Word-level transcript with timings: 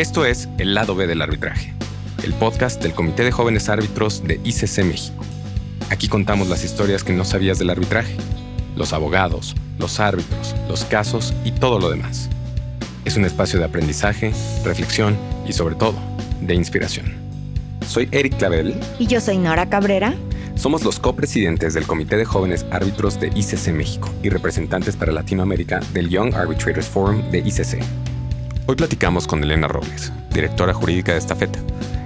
Esto 0.00 0.24
es 0.24 0.48
El 0.56 0.72
lado 0.72 0.94
B 0.94 1.06
del 1.06 1.20
arbitraje, 1.20 1.74
el 2.24 2.32
podcast 2.32 2.82
del 2.82 2.94
Comité 2.94 3.22
de 3.22 3.32
Jóvenes 3.32 3.68
Árbitros 3.68 4.24
de 4.24 4.40
ICC 4.42 4.82
México. 4.82 5.22
Aquí 5.90 6.08
contamos 6.08 6.48
las 6.48 6.64
historias 6.64 7.04
que 7.04 7.12
no 7.12 7.26
sabías 7.26 7.58
del 7.58 7.68
arbitraje, 7.68 8.16
los 8.76 8.94
abogados, 8.94 9.54
los 9.78 10.00
árbitros, 10.00 10.54
los 10.70 10.86
casos 10.86 11.34
y 11.44 11.52
todo 11.52 11.78
lo 11.78 11.90
demás. 11.90 12.30
Es 13.04 13.18
un 13.18 13.26
espacio 13.26 13.58
de 13.58 13.66
aprendizaje, 13.66 14.32
reflexión 14.64 15.18
y 15.46 15.52
sobre 15.52 15.74
todo, 15.74 15.96
de 16.40 16.54
inspiración. 16.54 17.12
Soy 17.86 18.08
Eric 18.10 18.38
Clavel. 18.38 18.80
Y 18.98 19.06
yo 19.06 19.20
soy 19.20 19.36
Nora 19.36 19.68
Cabrera. 19.68 20.14
Somos 20.54 20.82
los 20.82 20.98
copresidentes 20.98 21.74
del 21.74 21.86
Comité 21.86 22.16
de 22.16 22.24
Jóvenes 22.24 22.64
Árbitros 22.70 23.20
de 23.20 23.26
ICC 23.34 23.74
México 23.74 24.10
y 24.22 24.30
representantes 24.30 24.96
para 24.96 25.12
Latinoamérica 25.12 25.80
del 25.92 26.08
Young 26.08 26.34
Arbitrators 26.34 26.86
Forum 26.86 27.30
de 27.30 27.40
ICC. 27.40 28.09
Hoy 28.66 28.76
platicamos 28.76 29.26
con 29.26 29.42
Elena 29.42 29.68
Robles, 29.68 30.12
directora 30.32 30.72
jurídica 30.74 31.12
de 31.12 31.18
esta 31.18 31.34
feta. 31.34 31.58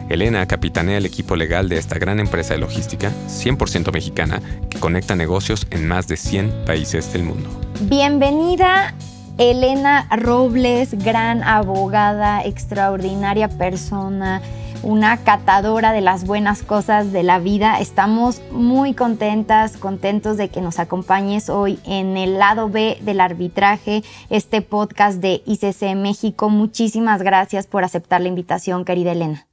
Elena 0.08 0.46
capitanea 0.46 0.98
el 0.98 1.06
equipo 1.06 1.36
legal 1.36 1.68
de 1.68 1.78
esta 1.78 1.98
gran 1.98 2.20
empresa 2.20 2.54
de 2.54 2.60
logística, 2.60 3.10
100% 3.28 3.92
mexicana, 3.92 4.40
que 4.70 4.78
conecta 4.78 5.16
negocios 5.16 5.66
en 5.70 5.88
más 5.88 6.08
de 6.08 6.16
100 6.16 6.64
países 6.66 7.12
del 7.12 7.24
mundo. 7.24 7.48
Bienvenida, 7.80 8.94
Elena 9.38 10.06
Robles, 10.16 10.94
gran 10.94 11.42
abogada, 11.42 12.44
extraordinaria 12.44 13.48
persona 13.48 14.40
una 14.84 15.16
catadora 15.16 15.92
de 15.92 16.00
las 16.00 16.24
buenas 16.24 16.62
cosas 16.62 17.10
de 17.12 17.22
la 17.22 17.38
vida. 17.38 17.80
Estamos 17.80 18.42
muy 18.52 18.94
contentas, 18.94 19.76
contentos 19.76 20.36
de 20.36 20.50
que 20.50 20.60
nos 20.60 20.78
acompañes 20.78 21.48
hoy 21.48 21.80
en 21.84 22.16
el 22.16 22.38
lado 22.38 22.68
B 22.68 22.98
del 23.00 23.20
arbitraje, 23.20 24.04
este 24.30 24.62
podcast 24.62 25.20
de 25.20 25.42
ICC 25.46 25.96
México. 25.96 26.50
Muchísimas 26.50 27.22
gracias 27.22 27.66
por 27.66 27.82
aceptar 27.82 28.20
la 28.20 28.28
invitación, 28.28 28.84
querida 28.84 29.12
Elena. 29.12 29.46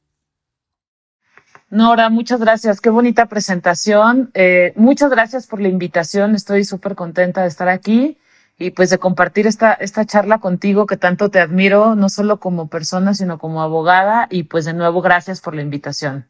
Nora, 1.69 2.09
muchas 2.09 2.41
gracias. 2.41 2.81
Qué 2.81 2.89
bonita 2.89 3.27
presentación. 3.27 4.29
Eh, 4.33 4.73
muchas 4.75 5.09
gracias 5.09 5.47
por 5.47 5.61
la 5.61 5.69
invitación. 5.69 6.35
Estoy 6.35 6.65
súper 6.65 6.95
contenta 6.95 7.43
de 7.43 7.47
estar 7.47 7.69
aquí 7.69 8.17
y 8.61 8.71
pues 8.71 8.89
de 8.89 8.99
compartir 8.99 9.47
esta, 9.47 9.73
esta 9.73 10.05
charla 10.05 10.39
contigo 10.39 10.85
que 10.85 10.97
tanto 10.97 11.29
te 11.29 11.39
admiro, 11.39 11.95
no 11.95 12.09
solo 12.09 12.39
como 12.39 12.67
persona, 12.67 13.13
sino 13.13 13.39
como 13.39 13.61
abogada. 13.61 14.27
Y 14.29 14.43
pues 14.43 14.65
de 14.65 14.73
nuevo, 14.73 15.01
gracias 15.01 15.41
por 15.41 15.55
la 15.55 15.61
invitación. 15.61 16.27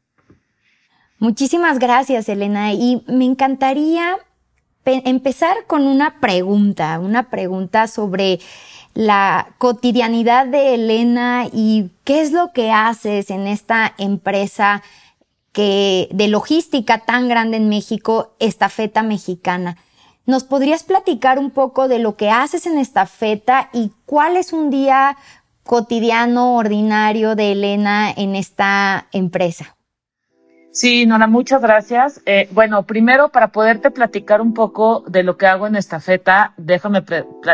Muchísimas 1.19 1.77
gracias, 1.77 2.29
Elena. 2.29 2.73
Y 2.73 3.03
me 3.07 3.25
encantaría 3.25 4.17
empezar 4.85 5.55
con 5.67 5.83
una 5.83 6.19
pregunta, 6.19 6.99
una 6.99 7.29
pregunta 7.29 7.87
sobre 7.87 8.39
la 8.93 9.49
cotidianidad 9.57 10.47
de 10.47 10.73
Elena 10.73 11.45
y 11.51 11.91
qué 12.03 12.21
es 12.21 12.31
lo 12.31 12.51
que 12.53 12.71
haces 12.71 13.29
en 13.29 13.47
esta 13.47 13.93
empresa 13.97 14.81
que 15.51 16.09
de 16.11 16.27
logística 16.27 16.99
tan 16.99 17.27
grande 17.27 17.57
en 17.57 17.69
México, 17.69 18.35
Estafeta 18.39 19.03
Mexicana. 19.03 19.77
¿Nos 20.25 20.43
podrías 20.43 20.83
platicar 20.83 21.39
un 21.39 21.49
poco 21.49 21.87
de 21.87 21.99
lo 21.99 22.15
que 22.15 22.29
haces 22.29 22.67
en 22.67 22.77
esta 22.77 23.05
feta 23.07 23.69
y 23.73 23.91
cuál 24.05 24.37
es 24.37 24.53
un 24.53 24.69
día 24.69 25.17
cotidiano, 25.63 26.55
ordinario 26.55 27.35
de 27.35 27.53
Elena 27.53 28.11
en 28.11 28.35
esta 28.35 29.07
empresa? 29.11 29.75
Sí, 30.71 31.05
Nora, 31.05 31.27
muchas 31.27 31.61
gracias. 31.61 32.21
Eh, 32.25 32.47
bueno, 32.51 32.83
primero 32.83 33.29
para 33.29 33.49
poderte 33.49 33.91
platicar 33.91 34.41
un 34.41 34.53
poco 34.53 35.03
de 35.07 35.23
lo 35.23 35.37
que 35.37 35.47
hago 35.47 35.67
en 35.67 35.75
Estafeta, 35.75 36.53
déjame 36.55 37.03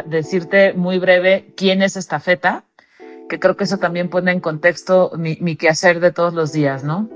decirte 0.06 0.74
muy 0.74 1.00
breve 1.00 1.54
quién 1.56 1.82
es 1.82 1.96
Estafeta, 1.98 2.66
que 3.28 3.40
creo 3.40 3.58
que 3.58 3.64
eso 3.64 3.78
también 3.78 4.10
pone 4.10 4.32
en 4.32 4.40
contexto 4.40 5.12
mi, 5.18 5.38
mi 5.42 5.56
quehacer 5.56 6.00
de 6.00 6.12
todos 6.12 6.34
los 6.34 6.52
días, 6.52 6.84
¿no? 6.84 7.10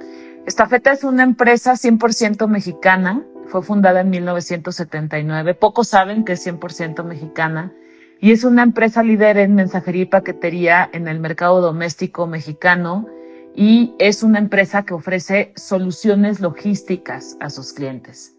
Estafeta 0.47 0.91
es 0.91 1.03
una 1.03 1.23
empresa 1.23 1.73
100% 1.73 2.47
mexicana 2.47 3.23
fue 3.51 3.61
fundada 3.61 3.99
en 3.99 4.09
1979. 4.09 5.53
Pocos 5.55 5.89
saben 5.89 6.23
que 6.23 6.33
es 6.33 6.47
100% 6.47 7.03
mexicana 7.03 7.73
y 8.21 8.31
es 8.31 8.45
una 8.45 8.63
empresa 8.63 9.03
líder 9.03 9.37
en 9.37 9.55
mensajería 9.55 10.03
y 10.03 10.05
paquetería 10.05 10.89
en 10.93 11.09
el 11.09 11.19
mercado 11.19 11.59
doméstico 11.59 12.27
mexicano 12.27 13.07
y 13.53 13.93
es 13.99 14.23
una 14.23 14.39
empresa 14.39 14.83
que 14.83 14.93
ofrece 14.93 15.51
soluciones 15.57 16.39
logísticas 16.39 17.35
a 17.41 17.49
sus 17.49 17.73
clientes. 17.73 18.37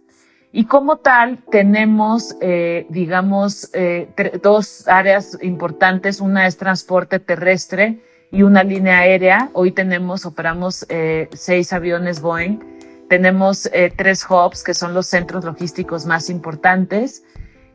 Y 0.50 0.64
como 0.64 0.96
tal, 0.96 1.44
tenemos, 1.50 2.34
eh, 2.40 2.86
digamos, 2.88 3.70
eh, 3.74 4.08
dos 4.42 4.88
áreas 4.88 5.38
importantes. 5.42 6.20
Una 6.20 6.46
es 6.46 6.56
transporte 6.56 7.18
terrestre 7.18 8.00
y 8.30 8.42
una 8.42 8.62
línea 8.62 8.98
aérea. 9.00 9.50
Hoy 9.52 9.72
tenemos, 9.72 10.24
operamos 10.24 10.86
eh, 10.88 11.28
seis 11.32 11.72
aviones 11.72 12.20
Boeing 12.20 12.72
tenemos 13.12 13.68
eh, 13.74 13.92
tres 13.94 14.24
hubs 14.26 14.64
que 14.64 14.72
son 14.72 14.94
los 14.94 15.06
centros 15.06 15.44
logísticos 15.44 16.06
más 16.06 16.30
importantes 16.30 17.22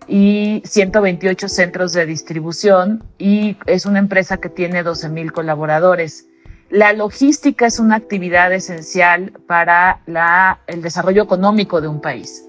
y 0.07 0.63
128 0.65 1.47
centros 1.47 1.93
de 1.93 2.07
distribución 2.07 3.03
y 3.19 3.55
es 3.67 3.85
una 3.85 3.99
empresa 3.99 4.37
que 4.37 4.49
tiene 4.49 4.81
12 4.81 5.09
mil 5.09 5.31
colaboradores. 5.31 6.25
La 6.71 6.91
logística 6.91 7.67
es 7.67 7.77
una 7.77 7.97
actividad 7.97 8.51
esencial 8.51 9.31
para 9.45 10.01
la, 10.07 10.61
el 10.65 10.81
desarrollo 10.81 11.21
económico 11.21 11.81
de 11.81 11.87
un 11.87 12.01
país. 12.01 12.43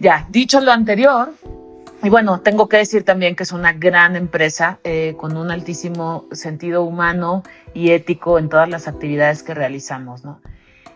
Ya, 0.00 0.26
dicho 0.30 0.62
lo 0.62 0.72
anterior, 0.72 1.28
y 2.02 2.08
bueno, 2.08 2.40
tengo 2.40 2.70
que 2.70 2.78
decir 2.78 3.04
también 3.04 3.36
que 3.36 3.42
es 3.42 3.52
una 3.52 3.74
gran 3.74 4.16
empresa 4.16 4.78
eh, 4.82 5.14
con 5.18 5.36
un 5.36 5.50
altísimo 5.50 6.24
sentido 6.32 6.84
humano 6.84 7.42
y 7.74 7.90
ético 7.90 8.38
en 8.38 8.48
todas 8.48 8.70
las 8.70 8.88
actividades 8.88 9.42
que 9.42 9.52
realizamos, 9.52 10.24
¿no? 10.24 10.40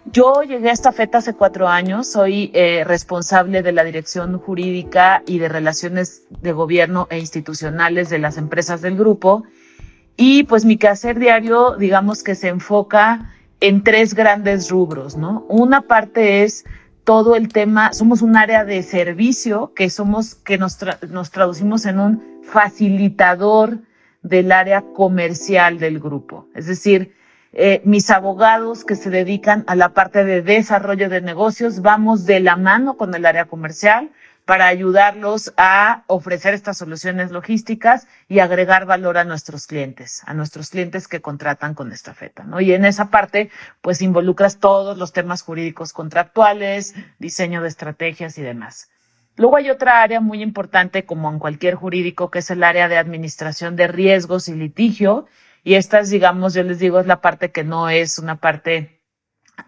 Yo 0.05 0.43
llegué 0.43 0.71
a 0.71 0.73
esta 0.73 0.93
feta 0.93 1.19
hace 1.19 1.35
cuatro 1.35 1.69
años, 1.69 2.11
soy 2.11 2.51
eh, 2.55 2.83
responsable 2.85 3.63
de 3.63 3.73
la 3.73 3.85
dirección 3.85 4.39
jurídica 4.39 5.23
y 5.27 5.39
de 5.39 5.49
relaciones 5.49 6.23
de 6.31 6.53
gobierno 6.53 7.07
e 7.11 7.19
institucionales 7.19 8.09
de 8.09 8.19
las 8.19 8.39
empresas 8.39 8.81
del 8.81 8.97
grupo 8.97 9.45
y 10.17 10.45
pues 10.45 10.65
mi 10.65 10.79
quehacer 10.79 11.19
diario 11.19 11.77
digamos 11.77 12.23
que 12.23 12.35
se 12.35 12.49
enfoca 12.49 13.35
en 13.61 13.83
tres 13.83 14.15
grandes 14.15 14.71
rubros, 14.71 15.17
¿no? 15.17 15.45
Una 15.49 15.83
parte 15.83 16.45
es 16.45 16.65
todo 17.05 17.37
el 17.37 17.49
tema, 17.49 17.93
somos 17.93 18.23
un 18.23 18.37
área 18.37 18.65
de 18.65 18.83
servicio 18.83 19.73
que 19.75 19.91
somos, 19.91 20.35
que 20.37 20.59
nos, 20.59 20.79
nos 21.09 21.31
traducimos 21.31 21.87
en 21.87 22.01
un 22.01 22.41
facilitador 22.45 23.79
del 24.23 24.53
área 24.53 24.83
comercial 24.95 25.79
del 25.79 25.99
grupo. 26.01 26.47
Es 26.55 26.67
decir, 26.67 27.15
eh, 27.53 27.81
mis 27.85 28.11
abogados 28.11 28.85
que 28.85 28.95
se 28.95 29.11
dedican 29.11 29.65
a 29.67 29.75
la 29.75 29.91
parte 29.91 30.25
de 30.25 30.43
desarrollo 30.43 31.09
de 31.09 31.21
negocios, 31.21 31.81
vamos 31.81 32.27
de 32.27 32.41
la 32.41 32.57
mano 32.57 32.97
con 32.97 33.15
el 33.15 33.25
área 33.25 33.47
comercial 33.47 34.11
para 34.49 34.67
ayudarlos 34.67 35.53
a 35.59 36.05
ofrecer 36.07 36.55
estas 36.55 36.79
soluciones 36.79 37.31
logísticas 37.31 38.07
y 38.31 38.39
agregar 38.39 38.87
valor 38.87 39.19
a 39.19 39.25
nuestros 39.25 39.67
clientes, 39.67 40.23
a 40.25 40.33
nuestros 40.33 40.71
clientes 40.71 41.07
que 41.07 41.21
contratan 41.21 41.75
con 41.75 41.93
esta 41.93 42.15
feta. 42.15 42.47
Y 42.61 42.73
en 42.73 42.87
esa 42.87 43.11
parte, 43.11 43.51
pues 43.83 44.01
involucras 44.01 44.59
todos 44.59 44.97
los 44.97 45.13
temas 45.13 45.43
jurídicos 45.43 45.93
contractuales, 45.93 46.95
diseño 47.19 47.61
de 47.61 47.69
estrategias 47.69 48.39
y 48.39 48.43
demás. 48.43 48.89
Luego 49.37 49.57
hay 49.57 49.69
otra 49.69 50.03
área 50.03 50.21
muy 50.21 50.43
importante, 50.43 51.05
como 51.05 51.31
en 51.31 51.39
cualquier 51.39 51.75
jurídico, 51.75 52.31
que 52.31 52.39
es 52.39 52.51
el 52.51 52.65
área 52.65 52.89
de 52.89 52.97
administración 52.97 53.77
de 53.77 53.87
riesgos 53.87 54.49
y 54.49 54.55
litigio, 54.55 55.27
y 55.69 55.75
estas, 55.75 56.09
digamos, 56.09 56.55
yo 56.55 56.63
les 56.63 56.79
digo, 56.79 56.99
es 56.99 57.07
la 57.07 57.21
parte 57.21 57.51
que 57.51 57.63
no 57.63 57.91
es 57.91 58.19
una 58.19 58.37
parte 58.37 59.03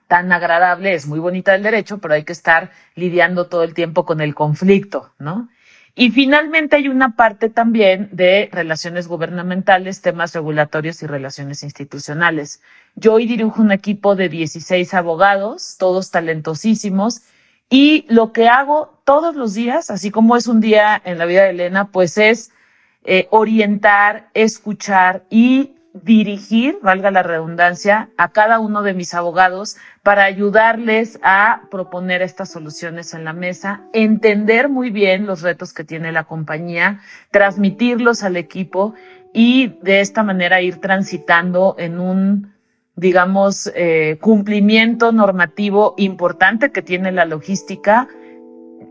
tan 0.08 0.32
agradable, 0.32 0.94
es 0.94 1.06
muy 1.06 1.18
bonita 1.18 1.54
el 1.54 1.62
derecho, 1.62 1.98
pero 1.98 2.14
hay 2.14 2.24
que 2.24 2.32
estar 2.32 2.70
lidiando 2.94 3.48
todo 3.48 3.64
el 3.64 3.74
tiempo 3.74 4.06
con 4.06 4.22
el 4.22 4.34
conflicto, 4.34 5.12
¿no? 5.18 5.50
Y 5.94 6.10
finalmente 6.10 6.76
hay 6.76 6.88
una 6.88 7.16
parte 7.16 7.50
también 7.50 8.08
de 8.12 8.48
relaciones 8.50 9.08
gubernamentales, 9.08 10.00
temas 10.00 10.32
regulatorios 10.32 11.02
y 11.02 11.06
relaciones 11.06 11.62
institucionales. 11.62 12.62
Yo 12.94 13.12
hoy 13.12 13.26
dirijo 13.26 13.60
un 13.60 13.70
equipo 13.70 14.16
de 14.16 14.30
16 14.30 14.94
abogados, 14.94 15.76
todos 15.78 16.10
talentosísimos, 16.10 17.24
y 17.68 18.06
lo 18.08 18.32
que 18.32 18.48
hago 18.48 19.02
todos 19.04 19.36
los 19.36 19.52
días, 19.52 19.90
así 19.90 20.10
como 20.10 20.38
es 20.38 20.46
un 20.46 20.62
día 20.62 20.98
en 21.04 21.18
la 21.18 21.26
vida 21.26 21.42
de 21.42 21.50
Elena, 21.50 21.90
pues 21.92 22.16
es 22.16 22.52
eh, 23.04 23.28
orientar, 23.30 24.30
escuchar 24.32 25.24
y 25.28 25.74
dirigir, 26.02 26.78
valga 26.82 27.10
la 27.10 27.22
redundancia, 27.22 28.10
a 28.16 28.30
cada 28.30 28.58
uno 28.58 28.82
de 28.82 28.94
mis 28.94 29.14
abogados 29.14 29.76
para 30.02 30.24
ayudarles 30.24 31.18
a 31.22 31.62
proponer 31.70 32.22
estas 32.22 32.50
soluciones 32.50 33.14
en 33.14 33.24
la 33.24 33.32
mesa, 33.32 33.82
entender 33.92 34.68
muy 34.68 34.90
bien 34.90 35.26
los 35.26 35.42
retos 35.42 35.72
que 35.72 35.84
tiene 35.84 36.12
la 36.12 36.24
compañía, 36.24 37.00
transmitirlos 37.30 38.22
al 38.22 38.36
equipo 38.36 38.94
y 39.32 39.78
de 39.82 40.00
esta 40.00 40.22
manera 40.22 40.60
ir 40.60 40.80
transitando 40.80 41.76
en 41.78 42.00
un, 42.00 42.54
digamos, 42.96 43.70
eh, 43.74 44.18
cumplimiento 44.20 45.12
normativo 45.12 45.94
importante 45.98 46.72
que 46.72 46.82
tiene 46.82 47.12
la 47.12 47.24
logística, 47.24 48.08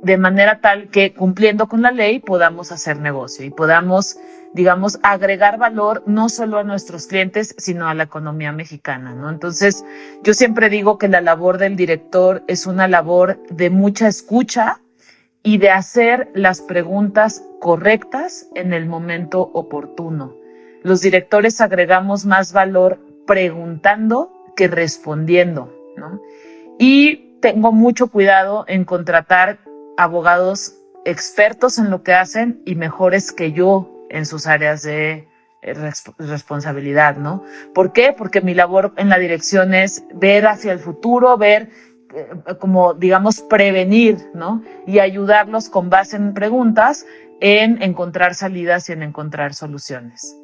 de 0.01 0.17
manera 0.17 0.61
tal 0.61 0.89
que 0.89 1.13
cumpliendo 1.13 1.67
con 1.67 1.81
la 1.81 1.91
ley 1.91 2.19
podamos 2.19 2.71
hacer 2.71 2.99
negocio 2.99 3.45
y 3.45 3.49
podamos 3.49 4.17
digamos, 4.53 4.99
agregar 5.03 5.57
valor 5.57 6.03
no 6.05 6.29
solo 6.29 6.57
a 6.57 6.63
nuestros 6.63 7.07
clientes, 7.07 7.55
sino 7.57 7.87
a 7.87 7.93
la 7.93 8.03
economía 8.03 8.51
mexicana, 8.51 9.13
¿no? 9.13 9.29
Entonces, 9.29 9.85
yo 10.23 10.33
siempre 10.33 10.69
digo 10.69 10.97
que 10.97 11.07
la 11.07 11.21
labor 11.21 11.57
del 11.57 11.75
director 11.75 12.43
es 12.47 12.65
una 12.65 12.87
labor 12.87 13.39
de 13.49 13.69
mucha 13.69 14.07
escucha 14.07 14.81
y 15.43 15.57
de 15.57 15.69
hacer 15.69 16.29
las 16.33 16.61
preguntas 16.61 17.43
correctas 17.59 18.47
en 18.55 18.73
el 18.73 18.87
momento 18.87 19.41
oportuno. 19.53 20.35
Los 20.83 21.01
directores 21.01 21.61
agregamos 21.61 22.25
más 22.25 22.53
valor 22.53 22.99
preguntando 23.27 24.31
que 24.55 24.67
respondiendo, 24.67 25.71
¿no? 25.95 26.21
Y 26.79 27.37
tengo 27.41 27.71
mucho 27.71 28.07
cuidado 28.07 28.65
en 28.67 28.83
contratar 28.83 29.59
abogados 29.97 30.75
expertos 31.05 31.77
en 31.77 31.89
lo 31.89 32.03
que 32.03 32.13
hacen 32.13 32.61
y 32.65 32.75
mejores 32.75 33.31
que 33.31 33.51
yo 33.51 33.98
en 34.09 34.25
sus 34.25 34.47
áreas 34.47 34.83
de 34.83 35.27
eh, 35.61 35.73
responsabilidad, 36.17 37.17
¿no? 37.17 37.43
¿Por 37.73 37.91
qué? 37.91 38.13
Porque 38.17 38.41
mi 38.41 38.53
labor 38.53 38.93
en 38.97 39.09
la 39.09 39.19
dirección 39.19 39.73
es 39.73 40.03
ver 40.13 40.47
hacia 40.47 40.71
el 40.71 40.79
futuro, 40.79 41.37
ver 41.37 41.69
eh, 42.15 42.55
como, 42.59 42.93
digamos, 42.93 43.41
prevenir, 43.41 44.17
¿no? 44.33 44.63
Y 44.87 44.99
ayudarlos 44.99 45.69
con 45.69 45.89
base 45.89 46.15
en 46.15 46.33
preguntas 46.33 47.05
en 47.41 47.81
encontrar 47.81 48.35
salidas 48.35 48.89
y 48.89 48.93
en 48.93 49.03
encontrar 49.03 49.53
soluciones. 49.53 50.35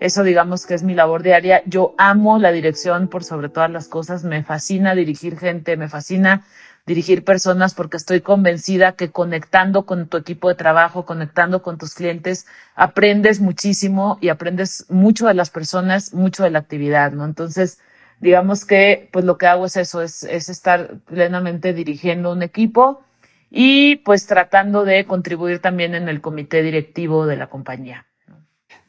Eso 0.00 0.24
digamos 0.24 0.66
que 0.66 0.74
es 0.74 0.82
mi 0.82 0.94
labor 0.94 1.22
diaria. 1.22 1.62
Yo 1.64 1.94
amo 1.96 2.38
la 2.38 2.50
dirección 2.50 3.08
por 3.08 3.22
sobre 3.22 3.48
todas 3.48 3.70
las 3.70 3.86
cosas. 3.86 4.24
Me 4.24 4.42
fascina 4.42 4.96
dirigir 4.96 5.38
gente, 5.38 5.76
me 5.76 5.88
fascina 5.88 6.44
dirigir 6.86 7.24
personas 7.24 7.74
porque 7.74 7.96
estoy 7.96 8.20
convencida 8.20 8.92
que 8.92 9.10
conectando 9.10 9.86
con 9.86 10.08
tu 10.08 10.16
equipo 10.16 10.48
de 10.48 10.54
trabajo, 10.54 11.04
conectando 11.04 11.62
con 11.62 11.78
tus 11.78 11.94
clientes, 11.94 12.46
aprendes 12.74 13.40
muchísimo 13.40 14.18
y 14.20 14.28
aprendes 14.28 14.86
mucho 14.88 15.26
de 15.26 15.34
las 15.34 15.50
personas, 15.50 16.12
mucho 16.12 16.42
de 16.42 16.50
la 16.50 16.58
actividad, 16.58 17.12
¿no? 17.12 17.24
Entonces, 17.24 17.78
digamos 18.20 18.64
que 18.64 19.08
pues 19.12 19.24
lo 19.24 19.38
que 19.38 19.46
hago 19.46 19.66
es 19.66 19.76
eso, 19.76 20.02
es, 20.02 20.24
es 20.24 20.48
estar 20.48 20.98
plenamente 21.06 21.72
dirigiendo 21.72 22.32
un 22.32 22.42
equipo 22.42 23.04
y 23.50 23.96
pues 23.96 24.26
tratando 24.26 24.84
de 24.84 25.04
contribuir 25.04 25.60
también 25.60 25.94
en 25.94 26.08
el 26.08 26.20
comité 26.20 26.62
directivo 26.62 27.26
de 27.26 27.36
la 27.36 27.48
compañía. 27.48 28.06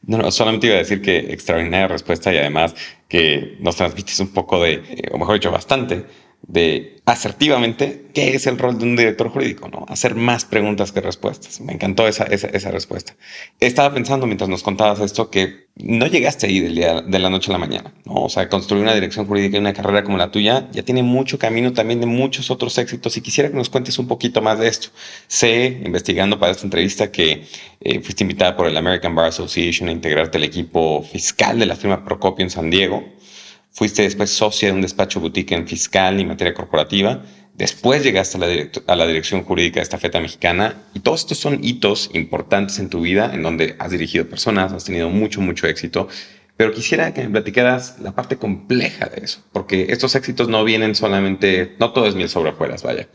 No, 0.06 0.18
no, 0.18 0.30
solamente 0.30 0.66
iba 0.66 0.76
a 0.76 0.78
decir 0.78 1.00
que 1.00 1.32
extraordinaria 1.32 1.88
respuesta 1.88 2.32
y 2.32 2.38
además 2.38 2.74
que 3.08 3.56
nos 3.60 3.76
transmites 3.76 4.18
un 4.20 4.32
poco 4.32 4.62
de, 4.62 4.74
eh, 4.74 5.08
o 5.12 5.18
mejor 5.18 5.34
dicho, 5.34 5.50
bastante 5.50 6.04
de 6.46 6.96
asertivamente 7.06 8.06
qué 8.14 8.34
es 8.34 8.46
el 8.46 8.58
rol 8.58 8.78
de 8.78 8.84
un 8.84 8.96
director 8.96 9.28
jurídico, 9.28 9.68
¿no? 9.68 9.84
Hacer 9.88 10.14
más 10.14 10.44
preguntas 10.44 10.92
que 10.92 11.00
respuestas. 11.00 11.60
Me 11.60 11.72
encantó 11.72 12.08
esa, 12.08 12.24
esa, 12.24 12.70
respuesta. 12.70 13.14
Estaba 13.60 13.92
pensando 13.92 14.26
mientras 14.26 14.48
nos 14.48 14.62
contabas 14.62 15.00
esto 15.00 15.30
que 15.30 15.68
no 15.76 16.06
llegaste 16.06 16.46
ahí 16.46 16.60
del 16.60 16.74
de 16.74 17.18
la 17.18 17.30
noche 17.30 17.50
a 17.50 17.52
la 17.52 17.58
mañana, 17.58 17.92
¿no? 18.04 18.14
O 18.14 18.28
sea, 18.28 18.48
construir 18.48 18.82
una 18.82 18.94
dirección 18.94 19.26
jurídica 19.26 19.56
y 19.56 19.60
una 19.60 19.72
carrera 19.72 20.04
como 20.04 20.16
la 20.16 20.30
tuya 20.30 20.68
ya 20.72 20.82
tiene 20.82 21.02
mucho 21.02 21.38
camino 21.38 21.72
también 21.72 22.00
de 22.00 22.06
muchos 22.06 22.50
otros 22.50 22.78
éxitos 22.78 23.16
y 23.16 23.20
quisiera 23.20 23.50
que 23.50 23.56
nos 23.56 23.68
cuentes 23.68 23.98
un 23.98 24.06
poquito 24.06 24.40
más 24.40 24.58
de 24.58 24.68
esto. 24.68 24.88
Sé, 25.26 25.80
investigando 25.84 26.38
para 26.38 26.52
esta 26.52 26.64
entrevista, 26.64 27.10
que 27.10 27.44
eh, 27.80 28.00
fuiste 28.00 28.24
invitada 28.24 28.56
por 28.56 28.66
el 28.66 28.76
American 28.76 29.14
Bar 29.14 29.26
Association 29.26 29.88
a 29.88 29.92
integrarte 29.92 30.38
al 30.38 30.44
equipo 30.44 31.02
fiscal 31.02 31.58
de 31.58 31.66
la 31.66 31.76
firma 31.76 32.04
Procopio 32.04 32.44
en 32.44 32.50
San 32.50 32.70
Diego 32.70 33.13
Fuiste 33.74 34.02
después 34.02 34.30
socia 34.30 34.68
de 34.68 34.74
un 34.74 34.82
despacho 34.82 35.18
boutique 35.18 35.50
en 35.52 35.66
fiscal 35.66 36.20
y 36.20 36.24
materia 36.24 36.54
corporativa. 36.54 37.22
Después 37.54 38.04
llegaste 38.04 38.36
a 38.36 38.40
la, 38.40 38.46
a 38.86 38.96
la, 38.96 39.04
dirección 39.04 39.42
jurídica 39.42 39.80
de 39.80 39.82
esta 39.82 39.98
feta 39.98 40.20
mexicana 40.20 40.76
y 40.94 41.00
todos 41.00 41.22
estos 41.22 41.38
son 41.38 41.58
hitos 41.62 42.08
importantes 42.14 42.78
en 42.78 42.88
tu 42.88 43.00
vida 43.00 43.32
en 43.34 43.42
donde 43.42 43.74
has 43.80 43.90
dirigido 43.90 44.28
personas, 44.28 44.72
has 44.72 44.84
tenido 44.84 45.10
mucho, 45.10 45.40
mucho 45.40 45.66
éxito. 45.66 46.06
Pero 46.56 46.72
quisiera 46.72 47.12
que 47.12 47.24
me 47.24 47.30
platicaras 47.30 47.98
la 47.98 48.12
parte 48.12 48.36
compleja 48.36 49.06
de 49.06 49.24
eso, 49.24 49.42
porque 49.50 49.86
estos 49.90 50.14
éxitos 50.14 50.48
no 50.48 50.62
vienen 50.62 50.94
solamente, 50.94 51.74
no 51.80 51.92
todo 51.92 52.06
es 52.06 52.14
miel 52.14 52.28
sobre 52.28 52.50
hojuelas, 52.50 52.84
vaya. 52.84 53.08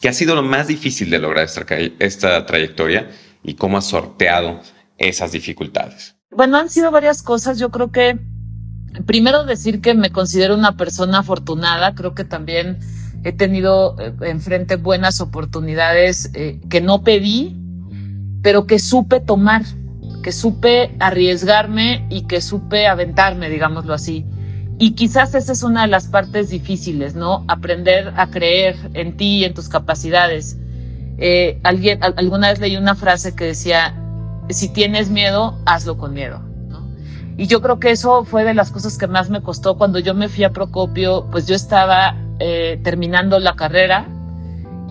¿Qué 0.00 0.08
ha 0.08 0.12
sido 0.12 0.36
lo 0.36 0.44
más 0.44 0.68
difícil 0.68 1.10
de 1.10 1.18
lograr 1.18 1.44
esta, 1.44 1.66
esta 1.98 2.46
trayectoria 2.46 3.10
y 3.42 3.54
cómo 3.54 3.78
has 3.78 3.86
sorteado 3.86 4.60
esas 4.96 5.32
dificultades? 5.32 6.14
Bueno, 6.30 6.56
han 6.56 6.70
sido 6.70 6.92
varias 6.92 7.20
cosas. 7.22 7.58
Yo 7.58 7.70
creo 7.70 7.90
que 7.90 8.16
primero 9.06 9.44
decir 9.44 9.80
que 9.80 9.94
me 9.94 10.10
considero 10.10 10.54
una 10.54 10.76
persona 10.76 11.18
afortunada, 11.20 11.94
creo 11.94 12.14
que 12.14 12.24
también 12.24 12.78
he 13.24 13.32
tenido 13.32 13.96
eh, 13.98 14.14
enfrente 14.22 14.76
buenas 14.76 15.20
oportunidades 15.20 16.30
eh, 16.34 16.60
que 16.68 16.80
no 16.80 17.02
pedí, 17.02 17.56
pero 18.42 18.66
que 18.66 18.78
supe 18.78 19.20
tomar, 19.20 19.62
que 20.22 20.32
supe 20.32 20.94
arriesgarme 21.00 22.06
y 22.10 22.26
que 22.26 22.40
supe 22.40 22.86
aventarme, 22.86 23.48
digámoslo 23.48 23.94
así. 23.94 24.26
Y 24.78 24.92
quizás 24.92 25.34
esa 25.34 25.52
es 25.52 25.62
una 25.62 25.82
de 25.82 25.88
las 25.88 26.08
partes 26.08 26.50
difíciles, 26.50 27.14
¿no? 27.14 27.44
Aprender 27.48 28.12
a 28.16 28.28
creer 28.28 28.76
en 28.92 29.16
ti 29.16 29.38
y 29.38 29.44
en 29.44 29.54
tus 29.54 29.68
capacidades. 29.68 30.58
Eh, 31.18 31.60
alguien, 31.62 32.00
alguna 32.02 32.50
vez 32.50 32.58
leí 32.58 32.76
una 32.76 32.96
frase 32.96 33.34
que 33.34 33.44
decía, 33.44 33.94
si 34.50 34.68
tienes 34.68 35.10
miedo, 35.10 35.58
hazlo 35.64 35.96
con 35.96 36.12
miedo. 36.12 36.42
Y 37.36 37.46
yo 37.46 37.60
creo 37.60 37.80
que 37.80 37.90
eso 37.90 38.24
fue 38.24 38.44
de 38.44 38.54
las 38.54 38.70
cosas 38.70 38.96
que 38.96 39.06
más 39.06 39.30
me 39.30 39.42
costó. 39.42 39.76
Cuando 39.76 39.98
yo 39.98 40.14
me 40.14 40.28
fui 40.28 40.44
a 40.44 40.50
Procopio, 40.50 41.26
pues 41.30 41.46
yo 41.46 41.54
estaba 41.54 42.16
eh, 42.38 42.80
terminando 42.82 43.38
la 43.40 43.56
carrera. 43.56 44.06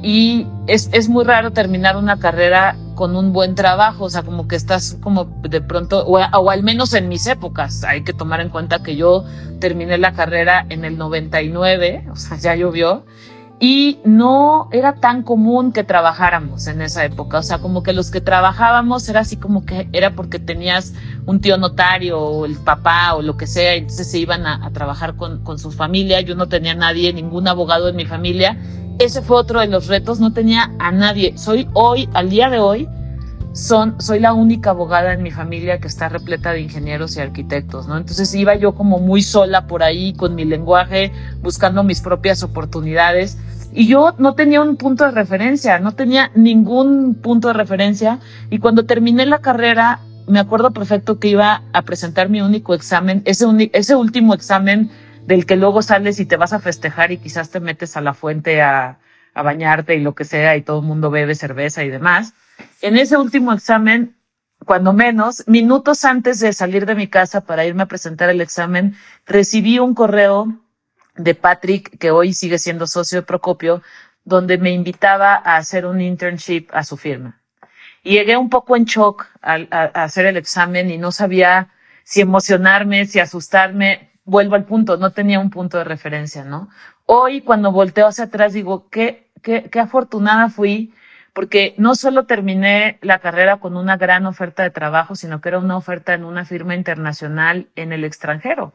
Y 0.01 0.47
es, 0.67 0.89
es 0.91 1.07
muy 1.07 1.23
raro 1.23 1.51
terminar 1.51 1.95
una 1.95 2.19
carrera 2.19 2.75
con 2.95 3.15
un 3.15 3.33
buen 3.33 3.55
trabajo, 3.55 4.05
o 4.05 4.09
sea, 4.09 4.23
como 4.23 4.47
que 4.47 4.55
estás 4.55 4.97
como 5.01 5.25
de 5.25 5.61
pronto, 5.61 6.05
o, 6.05 6.19
o, 6.19 6.49
al 6.49 6.63
menos 6.63 6.93
en 6.93 7.07
mis 7.07 7.25
épocas, 7.27 7.83
hay 7.83 8.03
que 8.03 8.13
tomar 8.13 8.41
en 8.41 8.49
cuenta 8.49 8.83
que 8.83 8.95
yo 8.95 9.25
terminé 9.59 9.97
la 9.97 10.13
carrera 10.13 10.65
en 10.69 10.85
el 10.85 10.97
99, 10.97 12.07
o 12.11 12.15
sea, 12.15 12.37
ya 12.37 12.55
llovió, 12.55 13.05
y 13.65 14.01
no 14.03 14.67
era 14.73 14.95
tan 14.95 15.23
común 15.23 15.71
que 15.71 15.85
trabajáramos 15.85 16.67
en 16.67 16.81
esa 16.81 17.05
época. 17.05 17.37
O 17.37 17.43
sea, 17.43 17.59
como 17.59 17.81
que 17.81 17.93
los 17.93 18.11
que 18.11 18.19
trabajábamos 18.19 19.07
era 19.07 19.21
así 19.21 19.37
como 19.37 19.65
que 19.65 19.87
era 19.93 20.15
porque 20.15 20.37
tenías 20.37 20.93
un 21.27 21.39
tío 21.39 21.57
notario 21.57 22.19
o 22.19 22.45
el 22.45 22.57
papá 22.57 23.13
o 23.13 23.21
lo 23.21 23.37
que 23.37 23.47
sea, 23.47 23.75
entonces 23.75 24.11
se 24.11 24.19
iban 24.19 24.45
a, 24.45 24.69
trabajar 24.71 25.15
con, 25.15 25.45
con, 25.45 25.59
su 25.59 25.71
familia. 25.71 26.19
Yo 26.19 26.35
no 26.35 26.49
tenía 26.49 26.75
nadie, 26.75 27.13
ningún 27.13 27.47
abogado 27.47 27.87
en 27.87 27.95
mi 27.95 28.05
familia. 28.05 28.57
Ese 28.99 29.21
fue 29.21 29.37
otro 29.37 29.61
de 29.61 29.67
los 29.67 29.87
retos, 29.87 30.19
no 30.19 30.33
tenía 30.33 30.69
a 30.79 30.91
nadie. 30.91 31.37
Soy 31.37 31.69
hoy, 31.71 32.09
al 32.13 32.29
día 32.29 32.49
de 32.49 32.59
hoy, 32.59 32.89
son, 33.53 34.01
soy 34.01 34.19
la 34.19 34.33
única 34.33 34.71
abogada 34.71 35.13
en 35.13 35.23
mi 35.23 35.31
familia 35.31 35.79
que 35.79 35.87
está 35.87 36.09
repleta 36.09 36.51
de 36.51 36.61
ingenieros 36.61 37.15
y 37.15 37.21
arquitectos, 37.21 37.87
¿no? 37.87 37.97
Entonces 37.97 38.33
iba 38.33 38.55
yo 38.55 38.73
como 38.73 38.99
muy 38.99 39.21
sola 39.21 39.67
por 39.67 39.83
ahí 39.83 40.13
con 40.13 40.35
mi 40.35 40.43
lenguaje, 40.43 41.11
buscando 41.41 41.83
mis 41.83 42.01
propias 42.01 42.43
oportunidades 42.43 43.37
y 43.75 43.87
yo 43.87 44.13
no 44.17 44.35
tenía 44.35 44.61
un 44.61 44.77
punto 44.77 45.05
de 45.05 45.11
referencia, 45.11 45.79
no 45.79 45.93
tenía 45.93 46.31
ningún 46.35 47.15
punto 47.15 47.47
de 47.47 47.55
referencia. 47.55 48.19
Y 48.49 48.59
cuando 48.59 48.85
terminé 48.85 49.25
la 49.25 49.39
carrera, 49.39 49.99
me 50.27 50.39
acuerdo 50.39 50.71
perfecto 50.71 51.19
que 51.19 51.29
iba 51.29 51.63
a 51.73 51.81
presentar 51.81 52.29
mi 52.29 52.41
único 52.41 52.73
examen, 52.73 53.21
ese, 53.25 53.45
ese 53.73 53.95
último 53.95 54.33
examen 54.33 54.91
del 55.25 55.45
que 55.45 55.55
luego 55.55 55.81
sales 55.81 56.19
y 56.19 56.25
te 56.25 56.37
vas 56.37 56.53
a 56.53 56.59
festejar 56.59 57.11
y 57.11 57.17
quizás 57.17 57.49
te 57.49 57.59
metes 57.59 57.97
a 57.97 58.01
la 58.01 58.13
fuente 58.13 58.61
a, 58.61 58.99
a 59.33 59.41
bañarte 59.41 59.95
y 59.95 60.01
lo 60.01 60.13
que 60.13 60.25
sea 60.25 60.55
y 60.55 60.61
todo 60.61 60.79
el 60.79 60.85
mundo 60.85 61.09
bebe 61.09 61.35
cerveza 61.35 61.83
y 61.83 61.89
demás. 61.89 62.33
En 62.81 62.97
ese 62.97 63.17
último 63.17 63.53
examen, 63.53 64.15
cuando 64.65 64.93
menos, 64.93 65.43
minutos 65.47 66.05
antes 66.05 66.39
de 66.39 66.53
salir 66.53 66.85
de 66.85 66.95
mi 66.95 67.07
casa 67.07 67.41
para 67.41 67.65
irme 67.65 67.83
a 67.83 67.87
presentar 67.87 68.29
el 68.29 68.41
examen, 68.41 68.95
recibí 69.25 69.79
un 69.79 69.93
correo 69.93 70.59
de 71.15 71.35
Patrick, 71.35 71.97
que 71.97 72.11
hoy 72.11 72.33
sigue 72.33 72.57
siendo 72.57 72.87
socio 72.87 73.19
de 73.19 73.27
Procopio, 73.27 73.81
donde 74.23 74.57
me 74.57 74.71
invitaba 74.71 75.35
a 75.35 75.57
hacer 75.57 75.85
un 75.85 76.01
internship 76.01 76.67
a 76.71 76.83
su 76.83 76.97
firma. 76.97 77.39
Y 78.03 78.13
llegué 78.13 78.37
un 78.37 78.49
poco 78.49 78.75
en 78.75 78.85
shock 78.85 79.27
a, 79.41 79.55
hacer 79.93 80.25
el 80.25 80.37
examen 80.37 80.91
y 80.91 80.97
no 80.97 81.11
sabía 81.11 81.69
si 82.03 82.21
emocionarme, 82.21 83.05
si 83.05 83.19
asustarme. 83.19 84.11
Vuelvo 84.25 84.55
al 84.55 84.65
punto, 84.65 84.97
no 84.97 85.11
tenía 85.11 85.39
un 85.39 85.49
punto 85.49 85.77
de 85.77 85.83
referencia, 85.83 86.43
¿no? 86.43 86.69
Hoy, 87.05 87.41
cuando 87.41 87.71
volteo 87.71 88.07
hacia 88.07 88.25
atrás, 88.25 88.53
digo, 88.53 88.89
qué, 88.89 89.29
qué, 89.41 89.69
qué 89.69 89.79
afortunada 89.79 90.49
fui, 90.49 90.93
porque 91.33 91.75
no 91.77 91.95
solo 91.95 92.25
terminé 92.25 92.97
la 93.01 93.19
carrera 93.19 93.57
con 93.57 93.75
una 93.75 93.97
gran 93.97 94.25
oferta 94.25 94.63
de 94.63 94.69
trabajo, 94.69 95.15
sino 95.15 95.41
que 95.41 95.49
era 95.49 95.59
una 95.59 95.75
oferta 95.75 96.13
en 96.13 96.23
una 96.23 96.45
firma 96.45 96.75
internacional 96.75 97.67
en 97.75 97.91
el 97.91 98.05
extranjero 98.05 98.73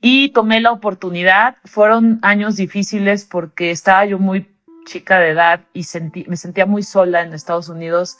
y 0.00 0.30
tomé 0.30 0.60
la 0.60 0.72
oportunidad. 0.72 1.56
Fueron 1.64 2.18
años 2.22 2.56
difíciles 2.56 3.24
porque 3.24 3.70
estaba 3.70 4.04
yo 4.04 4.18
muy 4.18 4.48
chica 4.84 5.18
de 5.18 5.30
edad 5.30 5.60
y 5.74 5.84
me 6.28 6.36
sentía 6.36 6.66
muy 6.66 6.82
sola 6.82 7.22
en 7.22 7.32
Estados 7.32 7.68
Unidos. 7.68 8.18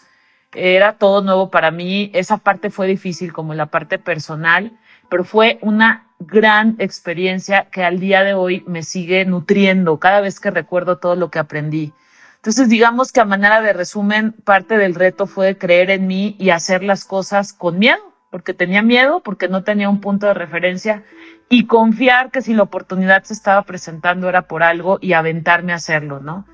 Era 0.52 0.98
todo 0.98 1.22
nuevo 1.22 1.50
para 1.50 1.70
mí. 1.70 2.10
Esa 2.14 2.38
parte 2.38 2.70
fue 2.70 2.86
difícil 2.86 3.32
como 3.32 3.54
la 3.54 3.66
parte 3.66 3.98
personal, 3.98 4.72
pero 5.08 5.24
fue 5.24 5.58
una 5.62 6.06
gran 6.18 6.76
experiencia 6.78 7.68
que 7.70 7.84
al 7.84 8.00
día 8.00 8.22
de 8.22 8.34
hoy 8.34 8.64
me 8.66 8.82
sigue 8.82 9.24
nutriendo 9.24 9.98
cada 9.98 10.20
vez 10.20 10.40
que 10.40 10.50
recuerdo 10.50 10.98
todo 10.98 11.14
lo 11.14 11.30
que 11.30 11.38
aprendí. 11.38 11.92
Entonces, 12.36 12.68
digamos 12.68 13.12
que 13.12 13.20
a 13.20 13.24
manera 13.24 13.60
de 13.60 13.72
resumen, 13.72 14.32
parte 14.32 14.78
del 14.78 14.94
reto 14.94 15.26
fue 15.26 15.58
creer 15.58 15.90
en 15.90 16.06
mí 16.06 16.36
y 16.38 16.50
hacer 16.50 16.82
las 16.82 17.04
cosas 17.04 17.52
con 17.52 17.78
miedo, 17.78 18.15
porque 18.36 18.52
tenía 18.52 18.82
miedo, 18.82 19.22
porque 19.22 19.48
no 19.48 19.64
tenía 19.64 19.88
un 19.88 19.98
punto 19.98 20.26
de 20.26 20.34
referencia 20.34 21.04
y 21.48 21.66
confiar 21.66 22.30
que 22.30 22.42
si 22.42 22.52
la 22.52 22.64
oportunidad 22.64 23.22
se 23.22 23.32
estaba 23.32 23.62
presentando 23.62 24.28
era 24.28 24.42
por 24.46 24.62
algo 24.62 24.98
y 25.00 25.14
aventarme 25.14 25.72
a 25.72 25.76
hacerlo, 25.76 26.20
¿no? 26.20 26.46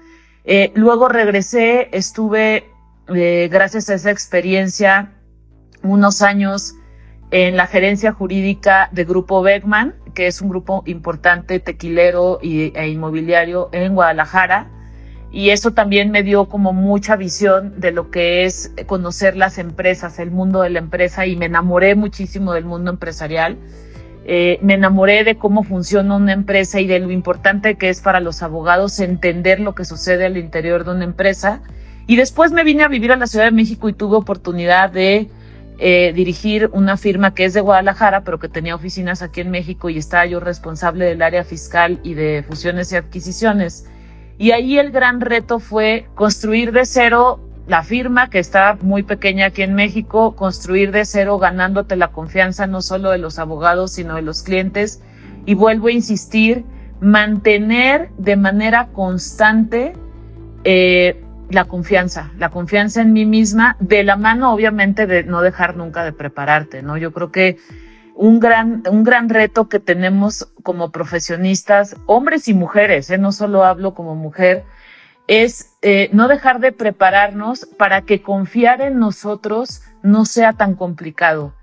Eh, 0.44 0.70
luego 0.76 1.08
regresé, 1.08 1.88
estuve, 1.90 2.70
eh, 3.12 3.48
gracias 3.50 3.90
a 3.90 3.94
esa 3.94 4.12
experiencia, 4.12 5.14
unos 5.82 6.22
años 6.22 6.76
en 7.32 7.56
la 7.56 7.66
gerencia 7.66 8.12
jurídica 8.12 8.88
de 8.92 9.04
Grupo 9.04 9.42
Beckman, 9.42 9.96
que 10.14 10.28
es 10.28 10.40
un 10.40 10.50
grupo 10.50 10.84
importante 10.86 11.58
tequilero 11.58 12.38
y, 12.40 12.72
e 12.76 12.90
inmobiliario 12.90 13.70
en 13.72 13.92
Guadalajara. 13.92 14.70
Y 15.32 15.48
eso 15.48 15.70
también 15.70 16.10
me 16.10 16.22
dio 16.22 16.44
como 16.44 16.74
mucha 16.74 17.16
visión 17.16 17.80
de 17.80 17.90
lo 17.90 18.10
que 18.10 18.44
es 18.44 18.70
conocer 18.86 19.34
las 19.34 19.56
empresas, 19.56 20.18
el 20.18 20.30
mundo 20.30 20.60
de 20.60 20.68
la 20.68 20.78
empresa 20.78 21.26
y 21.26 21.36
me 21.36 21.46
enamoré 21.46 21.94
muchísimo 21.94 22.52
del 22.52 22.66
mundo 22.66 22.90
empresarial. 22.90 23.56
Eh, 24.26 24.58
me 24.60 24.74
enamoré 24.74 25.24
de 25.24 25.36
cómo 25.36 25.64
funciona 25.64 26.16
una 26.16 26.34
empresa 26.34 26.80
y 26.80 26.86
de 26.86 27.00
lo 27.00 27.10
importante 27.10 27.76
que 27.76 27.88
es 27.88 28.02
para 28.02 28.20
los 28.20 28.42
abogados 28.42 29.00
entender 29.00 29.58
lo 29.58 29.74
que 29.74 29.86
sucede 29.86 30.26
al 30.26 30.36
interior 30.36 30.84
de 30.84 30.90
una 30.90 31.04
empresa. 31.04 31.62
Y 32.06 32.16
después 32.16 32.52
me 32.52 32.62
vine 32.62 32.82
a 32.82 32.88
vivir 32.88 33.10
a 33.10 33.16
la 33.16 33.26
Ciudad 33.26 33.46
de 33.46 33.52
México 33.52 33.88
y 33.88 33.94
tuve 33.94 34.16
oportunidad 34.16 34.90
de 34.90 35.30
eh, 35.78 36.12
dirigir 36.14 36.68
una 36.74 36.98
firma 36.98 37.34
que 37.34 37.46
es 37.46 37.54
de 37.54 37.62
Guadalajara, 37.62 38.22
pero 38.22 38.38
que 38.38 38.48
tenía 38.48 38.74
oficinas 38.74 39.22
aquí 39.22 39.40
en 39.40 39.50
México 39.50 39.88
y 39.88 39.96
estaba 39.96 40.26
yo 40.26 40.40
responsable 40.40 41.06
del 41.06 41.22
área 41.22 41.42
fiscal 41.42 42.00
y 42.02 42.12
de 42.12 42.44
fusiones 42.46 42.92
y 42.92 42.96
adquisiciones. 42.96 43.86
Y 44.38 44.50
ahí 44.52 44.78
el 44.78 44.90
gran 44.90 45.20
reto 45.20 45.58
fue 45.58 46.06
construir 46.14 46.72
de 46.72 46.84
cero 46.84 47.40
la 47.66 47.82
firma, 47.82 48.28
que 48.28 48.38
está 48.38 48.76
muy 48.80 49.02
pequeña 49.02 49.46
aquí 49.46 49.62
en 49.62 49.74
México, 49.74 50.34
construir 50.34 50.90
de 50.90 51.04
cero 51.04 51.38
ganándote 51.38 51.96
la 51.96 52.08
confianza 52.08 52.66
no 52.66 52.82
solo 52.82 53.10
de 53.10 53.18
los 53.18 53.38
abogados, 53.38 53.92
sino 53.92 54.16
de 54.16 54.22
los 54.22 54.42
clientes. 54.42 55.00
Y 55.46 55.54
vuelvo 55.54 55.88
a 55.88 55.92
insistir, 55.92 56.64
mantener 57.00 58.10
de 58.18 58.36
manera 58.36 58.88
constante 58.92 59.92
eh, 60.64 61.20
la 61.50 61.64
confianza, 61.64 62.30
la 62.38 62.48
confianza 62.48 63.02
en 63.02 63.12
mí 63.12 63.26
misma, 63.26 63.76
de 63.80 64.04
la 64.04 64.16
mano 64.16 64.52
obviamente 64.52 65.06
de 65.06 65.22
no 65.24 65.42
dejar 65.42 65.76
nunca 65.76 66.04
de 66.04 66.12
prepararte, 66.12 66.82
¿no? 66.82 66.96
Yo 66.96 67.12
creo 67.12 67.30
que 67.30 67.58
un 68.14 68.40
gran, 68.40 68.82
un 68.90 69.04
gran 69.04 69.28
reto 69.28 69.68
que 69.68 69.80
tenemos 69.80 70.52
como 70.62 70.90
profesionistas, 70.90 71.96
hombres 72.06 72.48
y 72.48 72.54
mujeres, 72.54 73.10
¿eh? 73.10 73.18
no 73.18 73.32
solo 73.32 73.64
hablo 73.64 73.94
como 73.94 74.14
mujer, 74.14 74.64
es 75.26 75.76
eh, 75.82 76.10
no 76.12 76.28
dejar 76.28 76.60
de 76.60 76.72
prepararnos 76.72 77.66
para 77.78 78.02
que 78.02 78.22
confiar 78.22 78.80
en 78.80 78.98
nosotros 78.98 79.82
no 80.02 80.24
sea 80.24 80.52
tan 80.52 80.74
complicado, 80.74 81.54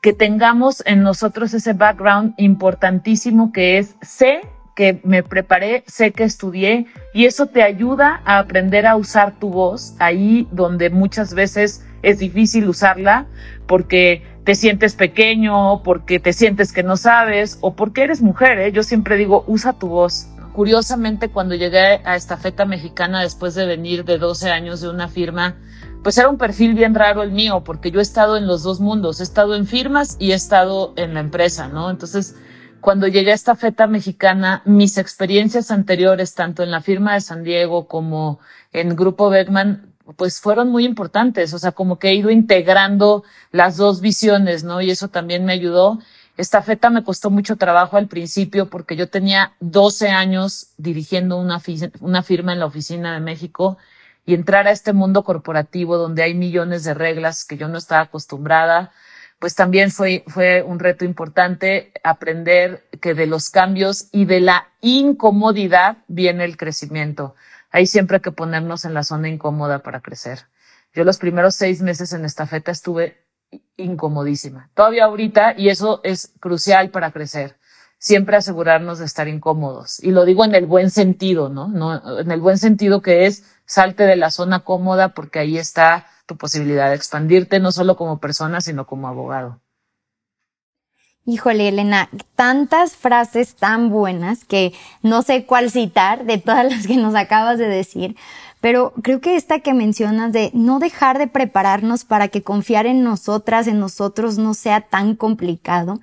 que 0.00 0.12
tengamos 0.12 0.82
en 0.86 1.02
nosotros 1.02 1.52
ese 1.54 1.72
background 1.72 2.34
importantísimo 2.38 3.52
que 3.52 3.78
es 3.78 3.96
sé 4.00 4.40
que 4.74 5.00
me 5.04 5.22
preparé, 5.22 5.84
sé 5.86 6.12
que 6.12 6.24
estudié 6.24 6.86
y 7.12 7.26
eso 7.26 7.46
te 7.46 7.62
ayuda 7.62 8.22
a 8.24 8.38
aprender 8.38 8.86
a 8.86 8.96
usar 8.96 9.38
tu 9.38 9.50
voz 9.50 9.94
ahí 9.98 10.48
donde 10.52 10.88
muchas 10.88 11.34
veces 11.34 11.84
es 12.02 12.18
difícil 12.18 12.68
usarla 12.68 13.26
porque 13.66 14.22
te 14.44 14.54
sientes 14.54 14.94
pequeño, 14.94 15.82
porque 15.82 16.18
te 16.18 16.32
sientes 16.32 16.72
que 16.72 16.82
no 16.82 16.96
sabes 16.96 17.58
o 17.60 17.74
porque 17.74 18.02
eres 18.02 18.22
mujer. 18.22 18.58
¿eh? 18.58 18.72
Yo 18.72 18.82
siempre 18.82 19.16
digo, 19.16 19.44
usa 19.46 19.74
tu 19.74 19.88
voz. 19.88 20.28
Curiosamente, 20.52 21.28
cuando 21.28 21.54
llegué 21.54 22.00
a 22.04 22.16
esta 22.16 22.36
feta 22.36 22.64
mexicana 22.64 23.22
después 23.22 23.54
de 23.54 23.66
venir 23.66 24.04
de 24.04 24.18
12 24.18 24.50
años 24.50 24.80
de 24.80 24.88
una 24.88 25.08
firma, 25.08 25.56
pues 26.02 26.16
era 26.18 26.28
un 26.28 26.38
perfil 26.38 26.74
bien 26.74 26.94
raro 26.94 27.22
el 27.22 27.30
mío, 27.30 27.62
porque 27.64 27.90
yo 27.90 28.00
he 28.00 28.02
estado 28.02 28.36
en 28.36 28.46
los 28.46 28.62
dos 28.62 28.80
mundos, 28.80 29.20
he 29.20 29.22
estado 29.22 29.54
en 29.54 29.66
firmas 29.66 30.16
y 30.18 30.32
he 30.32 30.34
estado 30.34 30.94
en 30.96 31.14
la 31.14 31.20
empresa, 31.20 31.68
¿no? 31.68 31.90
Entonces, 31.90 32.34
cuando 32.80 33.06
llegué 33.06 33.32
a 33.32 33.34
esta 33.34 33.54
feta 33.54 33.86
mexicana, 33.86 34.62
mis 34.64 34.96
experiencias 34.96 35.70
anteriores, 35.70 36.34
tanto 36.34 36.62
en 36.62 36.70
la 36.70 36.80
firma 36.80 37.14
de 37.14 37.20
San 37.20 37.44
Diego 37.44 37.86
como 37.86 38.40
en 38.72 38.96
Grupo 38.96 39.28
Beckman, 39.28 39.89
pues 40.16 40.40
fueron 40.40 40.68
muy 40.68 40.84
importantes. 40.84 41.54
O 41.54 41.58
sea, 41.58 41.72
como 41.72 41.98
que 41.98 42.08
he 42.08 42.14
ido 42.14 42.30
integrando 42.30 43.24
las 43.52 43.76
dos 43.76 44.00
visiones, 44.00 44.64
¿no? 44.64 44.80
Y 44.80 44.90
eso 44.90 45.08
también 45.08 45.44
me 45.44 45.52
ayudó. 45.52 45.98
Esta 46.36 46.62
feta 46.62 46.90
me 46.90 47.04
costó 47.04 47.30
mucho 47.30 47.56
trabajo 47.56 47.96
al 47.96 48.08
principio 48.08 48.70
porque 48.70 48.96
yo 48.96 49.08
tenía 49.08 49.52
12 49.60 50.08
años 50.08 50.68
dirigiendo 50.78 51.36
una, 51.36 51.60
una 52.00 52.22
firma 52.22 52.52
en 52.52 52.60
la 52.60 52.66
oficina 52.66 53.14
de 53.14 53.20
México 53.20 53.78
y 54.24 54.34
entrar 54.34 54.66
a 54.66 54.70
este 54.70 54.92
mundo 54.92 55.22
corporativo 55.24 55.96
donde 55.96 56.22
hay 56.22 56.34
millones 56.34 56.84
de 56.84 56.94
reglas 56.94 57.44
que 57.44 57.56
yo 57.56 57.68
no 57.68 57.78
estaba 57.78 58.02
acostumbrada 58.02 58.92
pues 59.40 59.54
también 59.54 59.90
fue, 59.90 60.22
fue 60.28 60.62
un 60.62 60.78
reto 60.78 61.04
importante 61.04 61.92
aprender 62.04 62.84
que 63.00 63.14
de 63.14 63.26
los 63.26 63.48
cambios 63.48 64.08
y 64.12 64.26
de 64.26 64.40
la 64.40 64.68
incomodidad 64.82 65.96
viene 66.08 66.44
el 66.44 66.58
crecimiento. 66.58 67.34
Hay 67.70 67.86
siempre 67.86 68.20
que 68.20 68.32
ponernos 68.32 68.84
en 68.84 68.94
la 68.94 69.04
zona 69.04 69.28
incómoda 69.28 69.80
para 69.80 70.00
crecer. 70.00 70.46
Yo 70.92 71.04
los 71.04 71.18
primeros 71.18 71.54
seis 71.54 71.82
meses 71.82 72.12
en 72.12 72.24
esta 72.24 72.46
feta 72.46 72.72
estuve 72.72 73.24
incomodísima. 73.76 74.70
Todavía 74.74 75.04
ahorita, 75.04 75.54
y 75.56 75.68
eso 75.68 76.00
es 76.02 76.32
crucial 76.40 76.90
para 76.90 77.12
crecer, 77.12 77.56
siempre 77.98 78.36
asegurarnos 78.36 78.98
de 78.98 79.04
estar 79.04 79.28
incómodos. 79.28 80.02
Y 80.02 80.10
lo 80.10 80.24
digo 80.24 80.44
en 80.44 80.54
el 80.54 80.66
buen 80.66 80.90
sentido, 80.90 81.48
¿no? 81.48 81.68
no 81.68 82.20
en 82.20 82.30
el 82.30 82.40
buen 82.40 82.58
sentido 82.58 83.02
que 83.02 83.26
es 83.26 83.44
salte 83.66 84.04
de 84.04 84.16
la 84.16 84.30
zona 84.30 84.60
cómoda 84.60 85.14
porque 85.14 85.38
ahí 85.38 85.58
está 85.58 86.06
tu 86.26 86.36
posibilidad 86.36 86.88
de 86.88 86.96
expandirte 86.96 87.60
no 87.60 87.72
solo 87.72 87.96
como 87.96 88.18
persona, 88.18 88.60
sino 88.60 88.86
como 88.86 89.08
abogado. 89.08 89.60
Híjole, 91.26 91.68
Elena, 91.68 92.08
tantas 92.34 92.96
frases 92.96 93.54
tan 93.54 93.90
buenas 93.90 94.44
que 94.44 94.72
no 95.02 95.22
sé 95.22 95.44
cuál 95.44 95.70
citar 95.70 96.24
de 96.24 96.38
todas 96.38 96.64
las 96.72 96.86
que 96.86 96.96
nos 96.96 97.14
acabas 97.14 97.58
de 97.58 97.68
decir, 97.68 98.16
pero 98.60 98.92
creo 99.02 99.20
que 99.20 99.36
esta 99.36 99.60
que 99.60 99.74
mencionas 99.74 100.32
de 100.32 100.50
no 100.54 100.78
dejar 100.78 101.18
de 101.18 101.26
prepararnos 101.26 102.04
para 102.04 102.28
que 102.28 102.42
confiar 102.42 102.86
en 102.86 103.02
nosotras, 103.02 103.66
en 103.66 103.80
nosotros 103.80 104.38
no 104.38 104.54
sea 104.54 104.80
tan 104.80 105.14
complicado, 105.14 106.00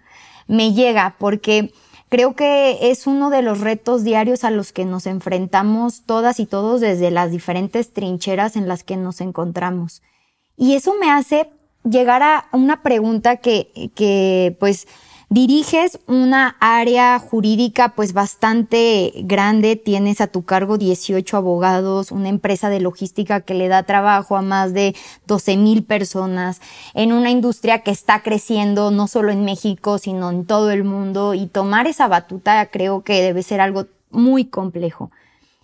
me 0.47 0.73
llega 0.73 1.15
porque 1.19 1.73
creo 2.09 2.35
que 2.35 2.91
es 2.91 3.05
uno 3.05 3.29
de 3.29 3.41
los 3.41 3.59
retos 3.59 4.03
diarios 4.03 4.43
a 4.43 4.51
los 4.51 4.71
que 4.71 4.85
nos 4.85 5.07
enfrentamos 5.07 6.03
todas 6.05 6.39
y 6.39 6.45
todos 6.45 6.79
desde 6.79 7.11
las 7.11 7.31
diferentes 7.31 7.91
trincheras 7.91 8.55
en 8.55 8.67
las 8.67 8.83
que 8.83 8.97
nos 8.97 9.21
encontramos. 9.21 10.01
Y 10.55 10.75
eso 10.75 10.95
me 10.99 11.11
hace 11.11 11.49
llegar 11.83 12.23
a 12.23 12.47
una 12.51 12.81
pregunta 12.81 13.37
que, 13.37 13.91
que 13.95 14.55
pues 14.59 14.87
diriges 15.29 15.99
una 16.07 16.55
área 16.59 17.19
jurídica 17.19 17.93
pues 17.95 18.13
bastante 18.13 19.11
grande, 19.23 19.75
tienes 19.75 20.21
a 20.21 20.27
tu 20.27 20.45
cargo 20.45 20.77
18 20.77 21.35
abogados, 21.35 22.11
una 22.11 22.29
empresa 22.29 22.69
de 22.69 22.79
logística 22.79 23.41
que 23.41 23.53
le 23.53 23.67
da 23.67 23.83
trabajo 23.83 24.37
a 24.37 24.41
más 24.41 24.73
de 24.73 24.95
12 25.25 25.57
mil 25.57 25.83
personas, 25.83 26.61
en 26.93 27.11
una 27.11 27.29
industria 27.29 27.79
que 27.79 27.91
está 27.91 28.23
creciendo 28.23 28.91
no 28.91 29.07
solo 29.07 29.31
en 29.31 29.43
México, 29.43 29.97
sino 29.97 30.29
en 30.31 30.45
todo 30.45 30.71
el 30.71 30.83
mundo 30.83 31.33
y 31.33 31.47
tomar 31.47 31.87
esa 31.87 32.07
batuta 32.07 32.65
creo 32.67 33.03
que 33.03 33.21
debe 33.21 33.43
ser 33.43 33.59
algo 33.59 33.87
muy 34.09 34.45
complejo. 34.45 35.11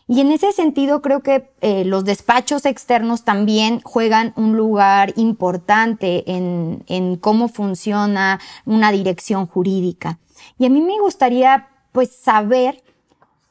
Y 0.07 0.19
en 0.19 0.31
ese 0.31 0.51
sentido 0.51 1.01
creo 1.01 1.21
que 1.21 1.49
eh, 1.61 1.85
los 1.85 2.03
despachos 2.03 2.65
externos 2.65 3.23
también 3.23 3.81
juegan 3.81 4.33
un 4.35 4.57
lugar 4.57 5.13
importante 5.15 6.29
en, 6.31 6.83
en 6.87 7.15
cómo 7.15 7.47
funciona 7.47 8.39
una 8.65 8.91
dirección 8.91 9.47
jurídica. 9.47 10.19
Y 10.57 10.65
a 10.65 10.69
mí 10.69 10.81
me 10.81 10.99
gustaría 10.99 11.69
pues 11.93 12.13
saber 12.13 12.83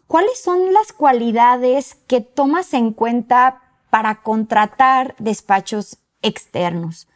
cuáles 0.07 0.43
son 0.43 0.73
las 0.75 0.93
cualidades 0.93 1.97
que 2.07 2.21
tomas 2.21 2.75
en 2.75 2.93
cuenta 2.93 3.63
para 3.89 4.23
contratar 4.23 5.15
despachos 5.19 5.99
externos. 6.21 7.09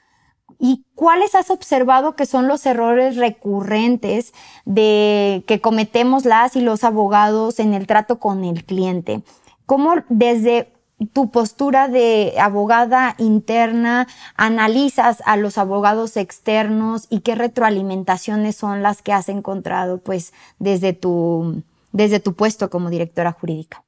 ¿Y 0.58 0.84
cuáles 0.94 1.34
has 1.34 1.50
observado 1.50 2.16
que 2.16 2.26
son 2.26 2.48
los 2.48 2.64
errores 2.66 3.16
recurrentes 3.16 4.32
de 4.64 5.44
que 5.46 5.60
cometemos 5.60 6.24
las 6.24 6.56
y 6.56 6.60
los 6.60 6.84
abogados 6.84 7.58
en 7.58 7.74
el 7.74 7.86
trato 7.86 8.18
con 8.18 8.44
el 8.44 8.64
cliente? 8.64 9.22
¿Cómo 9.66 9.94
desde 10.08 10.72
tu 11.12 11.30
postura 11.30 11.88
de 11.88 12.34
abogada 12.40 13.16
interna 13.18 14.06
analizas 14.36 15.22
a 15.26 15.36
los 15.36 15.58
abogados 15.58 16.16
externos 16.16 17.06
y 17.10 17.20
qué 17.20 17.34
retroalimentaciones 17.34 18.56
son 18.56 18.82
las 18.82 19.02
que 19.02 19.12
has 19.12 19.28
encontrado 19.28 19.98
pues 19.98 20.32
desde 20.58 20.94
tu, 20.94 21.62
desde 21.92 22.20
tu 22.20 22.34
puesto 22.34 22.70
como 22.70 22.88
directora 22.88 23.32
jurídica? 23.32 23.82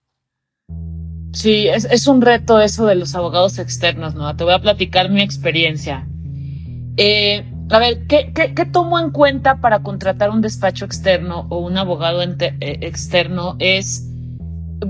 Sí, 1.33 1.69
es, 1.69 1.85
es 1.87 2.07
un 2.07 2.21
reto 2.21 2.61
eso 2.61 2.87
de 2.87 2.95
los 2.95 3.15
abogados 3.15 3.59
externos, 3.59 4.15
¿no? 4.15 4.35
Te 4.37 4.45
voy 4.45 4.55
a 4.55 4.61
platicar 4.61 5.11
mi 5.11 5.23
experiencia. 5.23 6.07
Eh, 7.01 7.45
a 7.71 7.79
ver, 7.79 8.07
¿qué, 8.09 8.33
¿qué, 8.35 8.67
tomo 8.67 8.99
en 8.99 9.11
cuenta 9.11 9.61
para 9.61 9.85
contratar 9.85 10.31
un 10.31 10.41
despacho 10.41 10.85
externo 10.85 11.47
o 11.49 11.59
un 11.59 11.79
abogado 11.79 12.21
eh, 12.23 12.57
externo? 12.61 13.55
Es 13.61 14.05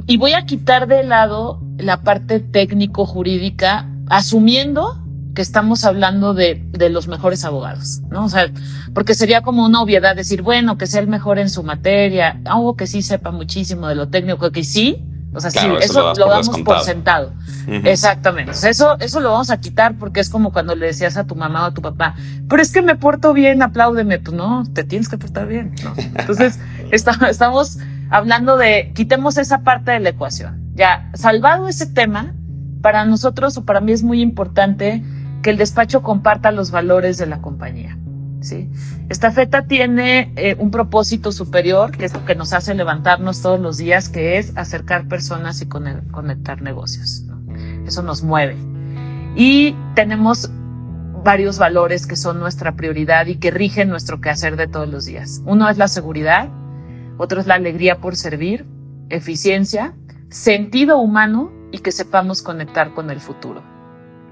y 0.07 0.17
voy 0.17 0.33
a 0.33 0.47
quitar 0.47 0.87
de 0.87 1.03
lado 1.03 1.61
la 1.77 2.03
parte 2.03 2.41
técnico-jurídica, 2.41 3.89
asumiendo 4.09 5.03
que 5.35 5.43
estamos 5.43 5.85
hablando 5.85 6.35
de, 6.35 6.63
de, 6.73 6.89
los 6.89 7.09
mejores 7.09 7.45
abogados, 7.45 8.01
¿no? 8.11 8.25
O 8.25 8.29
sea, 8.29 8.51
porque 8.95 9.15
sería 9.15 9.43
como 9.43 9.65
una 9.65 9.81
obviedad 9.81 10.17
decir, 10.17 10.43
bueno, 10.43 10.79
que 10.79 10.87
sea 10.87 11.01
el 11.01 11.09
mejor 11.09 11.39
en 11.39 11.49
su 11.51 11.63
materia, 11.63 12.41
algo 12.47 12.75
que 12.75 12.87
sí 12.87 13.03
sepa 13.03 13.31
muchísimo 13.31 13.87
de 13.87 13.95
lo 13.95 14.09
técnico, 14.09 14.51
que 14.51 14.65
sí, 14.65 15.05
o 15.39 15.41
sea, 15.41 15.51
sí, 15.51 15.67
eso, 15.81 16.13
lo, 16.15 16.29
damos 16.29 16.49
por 16.61 16.81
sentado. 16.81 17.33
Exactamente. 17.67 18.53
eso, 18.69 18.99
eso 18.99 19.21
lo 19.21 19.33
vamos 19.33 19.51
a 19.51 19.59
quitar 19.59 19.95
porque 19.97 20.21
es 20.21 20.31
como 20.31 20.53
cuando 20.53 20.75
le 20.75 20.87
decías 20.87 21.17
a 21.17 21.27
tu 21.27 21.35
mamá 21.35 21.65
o 21.65 21.67
a 21.67 21.75
tu 21.75 21.83
papá, 21.83 22.15
pero 22.49 22.63
es 22.63 22.73
que 22.73 22.83
me 22.83 22.97
porto 22.97 23.33
bien, 23.33 23.63
apláudeme. 23.63 24.19
Pues 24.19 24.37
no, 24.37 24.65
te 24.73 24.85
tienes 24.85 25.09
que 25.09 25.19
portar 25.19 25.47
bien. 25.47 25.75
¿no? 25.83 25.95
Entonces, 25.97 26.59
estamos 26.91 27.79
hablando 28.11 28.57
de, 28.57 28.93
quitemos 28.95 29.37
esa 29.39 29.61
parte 29.61 29.93
de 29.93 30.01
la 30.01 30.11
ecuación. 30.11 30.73
Ya, 30.75 31.11
salvado 31.15 31.69
ese 31.69 31.87
tema, 31.87 32.35
para 32.83 33.05
nosotros 33.05 33.57
o 33.57 33.65
para 33.65 33.81
mí 33.81 33.93
es 33.93 34.03
muy 34.03 34.21
importante 34.21 35.03
que 35.43 35.51
el 35.51 35.57
despacho 35.57 36.03
comparta 36.03 36.51
los 36.53 36.71
valores 36.71 37.19
de 37.19 37.27
la 37.27 37.41
compañía. 37.41 37.99
¿Sí? 38.41 38.71
Esta 39.09 39.31
feta 39.31 39.67
tiene 39.67 40.33
eh, 40.37 40.57
un 40.59 40.71
propósito 40.71 41.33
superior, 41.33 41.91
que 41.97 42.05
es 42.05 42.15
lo 42.15 42.25
que 42.25 42.35
nos 42.35 42.53
hace 42.53 42.75
levantarnos 42.75 43.43
todos 43.43 43.61
los 43.61 43.79
días, 43.79 44.09
que 44.09 44.39
es 44.39 44.57
acercar 44.57 45.09
personas 45.09 45.61
y 45.63 45.67
conectar 45.67 46.63
negocios. 46.63 47.25
Eso 47.87 48.03
nos 48.03 48.23
mueve. 48.23 48.57
Y 49.35 49.75
tenemos 49.95 50.51
varios 51.25 51.59
valores 51.59 52.07
que 52.07 52.17
son 52.17 52.39
nuestra 52.39 52.77
prioridad 52.77 53.27
y 53.27 53.37
que 53.37 53.51
rigen 53.51 53.89
nuestro 53.89 54.21
quehacer 54.21 54.57
de 54.57 54.69
todos 54.69 54.89
los 54.89 55.05
días. 55.05 55.43
Uno 55.45 55.69
es 55.69 55.79
la 55.79 55.89
seguridad, 55.89 56.49
otro 57.19 57.41
es 57.41 57.47
la 57.47 57.55
alegría 57.55 58.01
por 58.01 58.17
servir, 58.17 58.67
eficiencia, 59.11 59.95
sentido 60.31 60.99
humano 60.99 61.51
y 61.73 61.79
que 61.79 61.93
sepamos 61.93 62.43
conectar 62.43 62.95
con 62.95 63.11
el 63.11 63.21
futuro. 63.21 63.63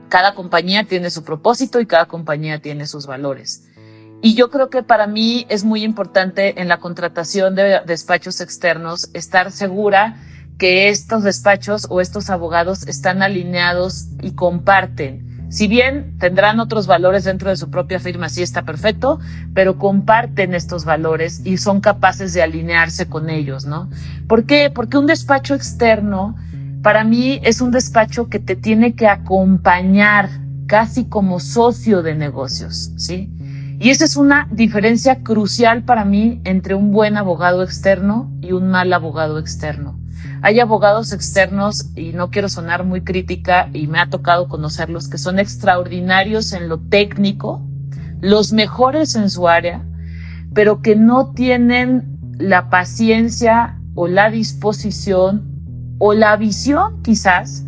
Cada 0.09 0.35
compañía 0.35 0.85
tiene 0.85 1.11
su 1.11 1.25
propósito 1.25 1.81
y 1.81 1.87
cada 1.87 2.07
compañía 2.07 2.61
tiene 2.61 2.87
sus 2.87 3.07
valores. 3.07 3.66
Y 4.23 4.35
yo 4.35 4.51
creo 4.51 4.71
que 4.71 4.83
para 4.83 5.07
mí 5.07 5.47
es 5.49 5.65
muy 5.65 5.85
importante 5.85 6.61
en 6.61 6.69
la 6.69 6.79
contratación 6.79 7.55
de 7.55 7.81
despachos 7.87 8.41
externos 8.41 9.11
estar 9.13 9.53
segura 9.53 10.17
que 10.59 10.89
estos 10.89 11.23
despachos 11.23 11.87
o 11.91 12.01
estos 12.01 12.31
abogados 12.31 12.87
están 12.89 13.23
alineados 13.23 14.09
y 14.23 14.33
comparten. 14.33 15.27
Si 15.49 15.69
bien 15.69 16.19
tendrán 16.19 16.59
otros 16.59 16.87
valores 16.87 17.25
dentro 17.25 17.51
de 17.51 17.57
su 17.57 17.71
propia 17.71 18.01
firma, 18.01 18.29
sí 18.29 18.43
está 18.43 18.63
perfecto, 18.63 19.21
pero 19.55 19.79
comparten 19.79 20.55
estos 20.55 20.85
valores 20.85 21.43
y 21.45 21.59
son 21.59 21.81
capaces 21.81 22.33
de 22.33 22.43
alinearse 22.43 23.07
con 23.07 23.31
ellos, 23.31 23.65
¿no? 23.65 23.89
¿Por 24.27 24.45
qué? 24.45 24.71
Porque 24.75 24.99
un 24.99 25.07
despacho 25.07 25.55
externo, 25.55 26.37
para 26.83 27.05
mí, 27.05 27.41
es 27.45 27.61
un 27.61 27.71
despacho 27.71 28.29
que 28.29 28.41
te 28.41 28.57
tiene 28.57 28.95
que 28.95 29.07
acompañar 29.07 30.31
casi 30.67 31.05
como 31.05 31.39
socio 31.39 32.03
de 32.03 32.17
negocios, 32.17 32.91
¿sí? 32.97 33.31
Y 33.79 33.91
esa 33.91 34.07
es 34.07 34.17
una 34.17 34.49
diferencia 34.51 35.23
crucial 35.23 35.83
para 35.83 36.05
mí 36.05 36.41
entre 36.45 36.75
un 36.75 36.93
buen 36.93 37.19
abogado 37.19 37.63
externo 37.63 38.31
y 38.41 38.53
un 38.53 38.69
mal 38.69 38.91
abogado 38.93 39.39
externo. 39.39 39.99
Hay 40.41 40.61
abogados 40.61 41.13
externos, 41.13 41.91
y 41.95 42.13
no 42.13 42.31
quiero 42.31 42.49
sonar 42.49 42.85
muy 42.85 43.03
crítica, 43.03 43.69
y 43.73 43.87
me 43.87 43.99
ha 43.99 44.09
tocado 44.09 44.49
conocerlos, 44.49 45.09
que 45.09 45.19
son 45.19 45.39
extraordinarios 45.39 46.53
en 46.53 46.69
lo 46.69 46.79
técnico, 46.79 47.63
los 48.21 48.53
mejores 48.53 49.15
en 49.15 49.29
su 49.29 49.47
área, 49.47 49.85
pero 50.55 50.81
que 50.81 50.97
no 50.97 51.33
tienen 51.33 52.19
la 52.39 52.71
paciencia 52.71 53.79
o 53.95 54.09
la 54.09 54.31
disposición 54.31 55.97
o 55.99 56.15
la 56.15 56.37
visión 56.37 57.03
quizás 57.03 57.65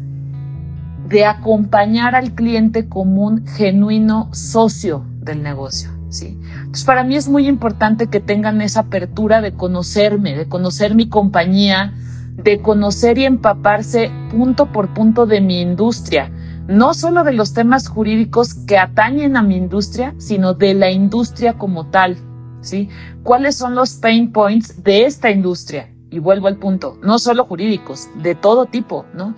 de 1.08 1.26
acompañar 1.26 2.14
al 2.14 2.34
cliente 2.34 2.88
como 2.88 3.26
un 3.26 3.46
genuino 3.46 4.28
socio 4.32 5.04
del 5.20 5.42
negocio. 5.42 5.97
Entonces, 6.10 6.84
para 6.84 7.04
mí 7.04 7.16
es 7.16 7.28
muy 7.28 7.46
importante 7.46 8.08
que 8.08 8.20
tengan 8.20 8.60
esa 8.60 8.80
apertura 8.80 9.40
de 9.40 9.52
conocerme, 9.52 10.34
de 10.34 10.48
conocer 10.48 10.94
mi 10.94 11.08
compañía, 11.08 11.94
de 12.34 12.60
conocer 12.60 13.18
y 13.18 13.24
empaparse 13.24 14.10
punto 14.30 14.72
por 14.72 14.94
punto 14.94 15.26
de 15.26 15.40
mi 15.40 15.60
industria, 15.60 16.30
no 16.66 16.94
solo 16.94 17.24
de 17.24 17.32
los 17.32 17.52
temas 17.52 17.88
jurídicos 17.88 18.54
que 18.54 18.78
atañen 18.78 19.36
a 19.36 19.42
mi 19.42 19.56
industria, 19.56 20.14
sino 20.18 20.54
de 20.54 20.74
la 20.74 20.90
industria 20.90 21.54
como 21.54 21.86
tal, 21.88 22.16
¿sí? 22.60 22.88
¿Cuáles 23.22 23.56
son 23.56 23.74
los 23.74 23.94
pain 23.94 24.32
points 24.32 24.82
de 24.82 25.04
esta 25.04 25.30
industria? 25.30 25.92
Y 26.10 26.20
vuelvo 26.20 26.46
al 26.46 26.56
punto, 26.56 26.98
no 27.02 27.18
solo 27.18 27.44
jurídicos, 27.44 28.08
de 28.22 28.34
todo 28.34 28.66
tipo, 28.66 29.04
¿no? 29.14 29.34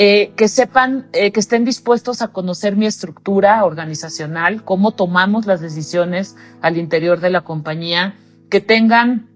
Eh, 0.00 0.32
que 0.36 0.46
sepan, 0.46 1.08
eh, 1.12 1.32
que 1.32 1.40
estén 1.40 1.64
dispuestos 1.64 2.22
a 2.22 2.28
conocer 2.28 2.76
mi 2.76 2.86
estructura 2.86 3.64
organizacional, 3.64 4.62
cómo 4.62 4.92
tomamos 4.92 5.44
las 5.44 5.60
decisiones 5.60 6.36
al 6.62 6.76
interior 6.76 7.18
de 7.18 7.30
la 7.30 7.40
compañía, 7.40 8.14
que 8.48 8.60
tengan 8.60 9.28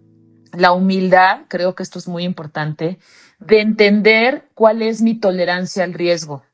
la 0.53 0.70
humildad, 0.70 1.40
creo 1.48 1.75
que 1.75 1.83
esto 1.83 1.98
es 1.98 2.07
muy 2.07 2.22
importante, 2.22 3.01
de 3.40 3.61
entender 3.61 4.51
cuál 4.55 4.83
es 4.83 5.03
mi 5.03 5.18
tolerancia 5.18 5.83
al 5.83 5.94
riesgo. 5.94 6.44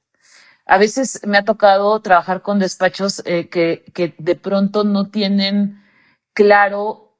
A 0.64 0.78
veces 0.78 1.20
me 1.26 1.36
ha 1.36 1.44
tocado 1.44 2.00
trabajar 2.00 2.40
con 2.40 2.58
despachos 2.58 3.22
eh, 3.26 3.50
que, 3.50 3.84
que, 3.92 4.14
de 4.16 4.36
pronto 4.36 4.84
no 4.84 5.10
tienen 5.10 5.82
claro, 6.32 7.14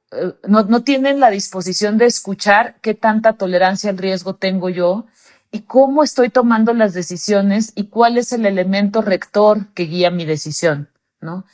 no, 0.47 0.63
no 0.63 0.83
tienen 0.83 1.19
la 1.19 1.29
disposición 1.29 1.99
de 1.99 2.07
escuchar 2.07 2.77
qué 2.81 2.95
tanta 2.95 3.33
tolerancia 3.33 3.91
al 3.91 3.99
riesgo 3.99 4.33
tengo 4.33 4.69
yo 4.69 5.05
y 5.51 5.61
cómo 5.61 6.03
estoy 6.03 6.29
tomando 6.29 6.73
las 6.73 6.93
decisiones 6.93 7.71
y 7.75 7.87
cuál 7.87 8.17
es 8.17 8.31
el 8.33 8.45
elemento 8.45 9.01
rector 9.01 9.67
que 9.73 9.83
guía 9.83 10.11
mi 10.11 10.25
decisión, 10.25 10.89
¿no? 11.21 11.45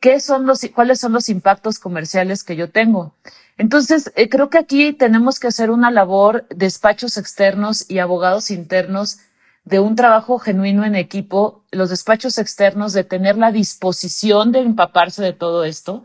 ¿Qué 0.00 0.20
son 0.20 0.46
los, 0.46 0.66
cuáles 0.74 1.00
son 1.00 1.12
los 1.12 1.28
impactos 1.28 1.78
comerciales 1.78 2.42
que 2.42 2.56
yo 2.56 2.70
tengo? 2.70 3.14
Entonces, 3.56 4.12
eh, 4.16 4.28
creo 4.28 4.50
que 4.50 4.58
aquí 4.58 4.92
tenemos 4.92 5.38
que 5.38 5.46
hacer 5.46 5.70
una 5.70 5.90
labor, 5.90 6.46
despachos 6.48 7.16
externos 7.16 7.88
y 7.88 7.98
abogados 7.98 8.50
internos, 8.50 9.18
de 9.64 9.78
un 9.78 9.94
trabajo 9.94 10.38
genuino 10.40 10.84
en 10.84 10.96
equipo, 10.96 11.64
los 11.70 11.90
despachos 11.90 12.38
externos 12.38 12.92
de 12.92 13.04
tener 13.04 13.36
la 13.36 13.52
disposición 13.52 14.50
de 14.50 14.60
empaparse 14.60 15.22
de 15.22 15.32
todo 15.32 15.64
esto 15.64 16.02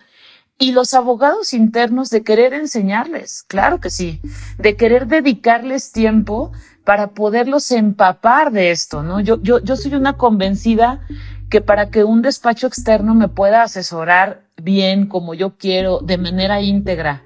y 0.60 0.72
los 0.72 0.94
abogados 0.94 1.54
internos 1.54 2.10
de 2.10 2.24
querer 2.24 2.54
enseñarles, 2.54 3.44
claro 3.48 3.80
que 3.80 3.90
sí, 3.90 4.22
de 4.58 4.76
querer 4.76 5.08
dedicarles 5.08 5.92
tiempo 5.92 6.52
para 6.84 7.12
poderlos 7.12 7.70
empapar 7.72 8.52
de 8.52 8.72
esto, 8.72 9.04
¿no? 9.04 9.20
Yo, 9.20 9.42
yo, 9.42 9.60
yo 9.60 9.76
soy 9.76 9.94
una 9.94 10.14
convencida 10.14 11.02
que 11.50 11.62
para 11.62 11.90
que 11.90 12.04
un 12.04 12.22
despacho 12.22 12.68
externo 12.68 13.14
me 13.14 13.28
pueda 13.28 13.62
asesorar 13.64 14.48
bien 14.62 15.08
como 15.08 15.34
yo 15.34 15.58
quiero, 15.58 16.00
de 16.00 16.18
manera 16.18 16.62
íntegra, 16.62 17.24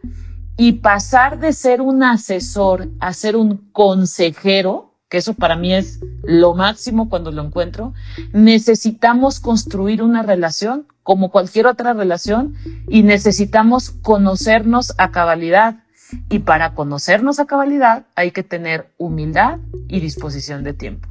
y 0.57 0.73
pasar 0.73 1.39
de 1.39 1.53
ser 1.53 1.81
un 1.81 2.03
asesor 2.03 2.89
a 2.99 3.13
ser 3.13 3.35
un 3.35 3.69
consejero, 3.71 4.93
que 5.09 5.17
eso 5.17 5.33
para 5.33 5.55
mí 5.55 5.73
es 5.73 5.99
lo 6.23 6.53
máximo 6.53 7.09
cuando 7.09 7.31
lo 7.31 7.43
encuentro, 7.43 7.93
necesitamos 8.33 9.39
construir 9.39 10.03
una 10.03 10.21
relación 10.21 10.85
como 11.03 11.31
cualquier 11.31 11.67
otra 11.67 11.93
relación 11.93 12.55
y 12.87 13.03
necesitamos 13.03 13.89
conocernos 13.89 14.93
a 14.97 15.11
cabalidad 15.11 15.83
y 16.29 16.39
para 16.39 16.73
conocernos 16.73 17.39
a 17.39 17.45
cabalidad 17.45 18.05
hay 18.15 18.31
que 18.31 18.43
tener 18.43 18.91
humildad 18.97 19.59
y 19.87 19.99
disposición 19.99 20.63
de 20.63 20.73
tiempo. 20.73 21.07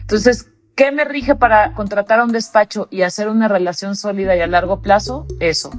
Entonces, 0.00 0.48
¿qué 0.74 0.92
me 0.92 1.04
rige 1.04 1.34
para 1.34 1.74
contratar 1.74 2.20
a 2.20 2.24
un 2.24 2.32
despacho 2.32 2.88
y 2.90 3.02
hacer 3.02 3.28
una 3.28 3.48
relación 3.48 3.96
sólida 3.96 4.36
y 4.36 4.40
a 4.40 4.46
largo 4.46 4.80
plazo? 4.80 5.26
Eso. 5.40 5.70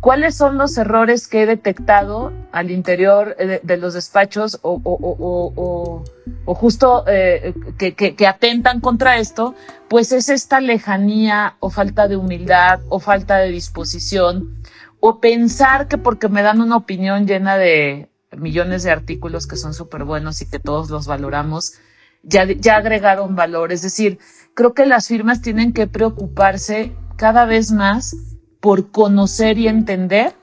¿Cuáles 0.00 0.36
son 0.36 0.58
los 0.58 0.76
errores 0.76 1.26
que 1.26 1.42
he 1.42 1.46
detectado 1.46 2.32
al 2.52 2.70
interior 2.70 3.34
eh, 3.38 3.60
de, 3.62 3.76
los 3.76 3.94
despachos 3.94 4.60
o, 4.62 6.04
justo 6.46 7.04
eh, 7.08 7.54
que, 7.78 8.26
atentan 8.26 8.80
contra 8.80 9.18
esto? 9.18 9.54
Pues 9.88 10.12
es 10.12 10.28
esta 10.28 10.60
lejanía 10.60 11.56
o 11.60 11.70
falta 11.70 12.08
de 12.08 12.16
humildad 12.16 12.80
o 12.88 13.00
falta 13.00 13.38
de 13.38 13.48
disposición 13.48 14.54
o 15.00 15.20
pensar 15.20 15.88
que 15.88 15.98
porque 15.98 16.28
me 16.28 16.42
dan 16.42 16.60
una 16.60 16.76
opinión 16.76 17.26
llena 17.26 17.56
de 17.56 18.10
millones 18.36 18.82
de 18.82 18.90
artículos 18.90 19.46
que 19.46 19.56
son 19.56 19.72
súper 19.72 20.04
buenos 20.04 20.42
y 20.42 20.48
que 20.48 20.58
todos 20.58 20.90
los 20.90 21.06
valoramos, 21.06 21.74
ya 22.22 22.76
agregaron 22.76 23.34
valor. 23.34 23.72
Es 23.72 23.82
decir, 23.82 24.18
creo 24.54 24.74
que 24.74 24.84
las 24.84 25.08
firmas 25.08 25.40
tienen 25.40 25.72
que 25.72 25.86
preocuparse 25.86 26.92
cada 27.16 27.46
vez 27.46 27.72
más 27.72 28.35
por 28.60 28.90
conocer 28.90 29.58
y 29.58 29.68
entender 29.68 30.34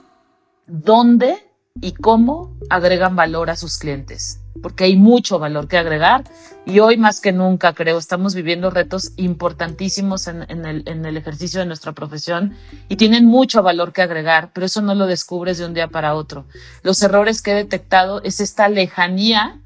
dónde 0.67 1.37
y 1.81 1.93
cómo 1.93 2.57
agregan 2.69 3.15
valor 3.15 3.49
a 3.49 3.55
sus 3.55 3.77
clientes 3.77 4.43
porque 4.61 4.85
hay 4.85 4.95
mucho 4.95 5.39
valor 5.39 5.67
que 5.67 5.77
agregar 5.77 6.23
y 6.65 6.79
hoy 6.79 6.97
más 6.97 7.19
que 7.19 7.31
nunca 7.31 7.73
creo 7.73 7.97
estamos 7.97 8.35
viviendo 8.35 8.69
retos 8.69 9.11
importantísimos 9.17 10.27
en, 10.27 10.65
el, 10.65 11.17
ejercicio 11.17 11.59
de 11.59 11.65
nuestra 11.65 11.91
profesión 11.91 12.55
y 12.87 12.95
tienen 12.95 13.25
mucho 13.25 13.61
valor 13.61 13.93
que 13.93 14.01
agregar, 14.01 14.51
pero 14.53 14.65
eso 14.65 14.81
no 14.81 14.95
lo 14.95 15.05
descubres 15.05 15.57
de 15.57 15.65
un 15.65 15.73
día 15.73 15.89
para 15.89 16.15
otro. 16.15 16.45
Los 16.81 17.01
errores 17.03 17.41
que 17.41 17.51
he 17.51 17.55
detectado 17.55 18.23
es 18.23 18.39
esta 18.39 18.69
lejanía 18.69 19.59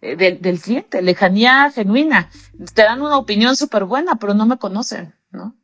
eh, 0.00 0.16
del, 0.16 0.60
cliente, 0.60 1.02
lejanía 1.02 1.70
genuina. 1.70 2.28
Te 2.74 2.82
dan 2.82 3.02
una 3.02 3.18
opinión 3.18 3.56
súper 3.56 3.84
buena, 3.84 4.16
pero 4.16 4.34
no 4.34 4.46
me 4.46 4.58
conocen, 4.58 5.14
¿no? 5.30 5.54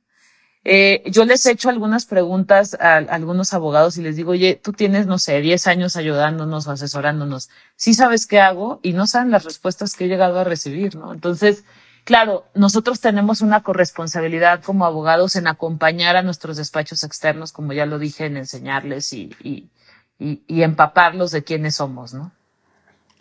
Eh, 0.70 1.02
yo 1.06 1.24
les 1.24 1.46
he 1.46 1.52
hecho 1.52 1.70
algunas 1.70 2.04
preguntas 2.04 2.76
a, 2.78 2.96
algunos 2.96 3.54
abogados 3.54 3.96
y 3.96 4.02
les 4.02 4.16
digo, 4.16 4.32
oye, 4.32 4.60
tú 4.62 4.74
tienes, 4.74 5.06
no 5.06 5.18
sé, 5.18 5.40
10 5.40 5.66
años 5.66 5.96
ayudándonos 5.96 6.66
o 6.66 6.72
asesorándonos. 6.72 7.48
Sí 7.74 7.94
sabes 7.94 8.26
qué 8.26 8.38
hago 8.38 8.78
y 8.82 8.92
no 8.92 9.06
saben 9.06 9.30
las 9.30 9.44
respuestas 9.44 9.94
que 9.94 10.04
he 10.04 10.08
llegado 10.08 10.38
a 10.38 10.44
recibir, 10.44 10.94
¿no? 10.94 11.14
Entonces, 11.14 11.64
claro, 12.04 12.44
nosotros 12.54 13.00
tenemos 13.00 13.40
una 13.40 13.62
corresponsabilidad 13.62 14.62
como 14.62 14.84
abogados 14.84 15.36
en 15.36 15.46
acompañar 15.46 16.16
a 16.16 16.22
nuestros 16.22 16.58
despachos 16.58 17.02
externos, 17.02 17.50
como 17.50 17.72
ya 17.72 17.86
lo 17.86 17.98
dije, 17.98 18.26
en 18.26 18.36
enseñarles 18.36 19.14
y, 19.14 19.34
y, 19.42 19.70
y, 20.18 20.62
empaparlos 20.62 21.30
de 21.30 21.44
quiénes 21.44 21.76
somos, 21.76 22.12
¿no? 22.12 22.30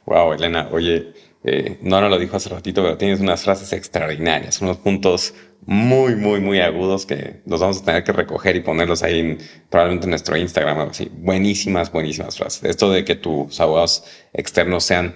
Wow, 0.07 0.31
Elena, 0.31 0.69
oye, 0.71 1.11
eh, 1.43 1.79
no 1.81 1.99
lo 1.99 2.17
dijo 2.17 2.37
hace 2.37 2.47
ratito, 2.47 2.81
pero 2.81 2.97
tienes 2.97 3.19
unas 3.19 3.43
frases 3.43 3.73
extraordinarias, 3.73 4.61
unos 4.61 4.77
puntos 4.77 5.33
muy, 5.65 6.15
muy, 6.15 6.39
muy 6.39 6.61
agudos 6.61 7.05
que 7.05 7.41
los 7.45 7.59
vamos 7.59 7.81
a 7.81 7.83
tener 7.83 8.05
que 8.05 8.13
recoger 8.13 8.55
y 8.55 8.61
ponerlos 8.61 9.03
ahí 9.03 9.37
probablemente 9.69 10.05
en 10.05 10.11
nuestro 10.11 10.37
Instagram. 10.37 10.79
Así. 10.89 11.11
Buenísimas, 11.11 11.91
buenísimas 11.91 12.37
frases. 12.37 12.63
Esto 12.63 12.89
de 12.89 13.03
que 13.03 13.15
tus 13.15 13.59
abogados 13.59 14.05
externos 14.31 14.85
sean 14.85 15.13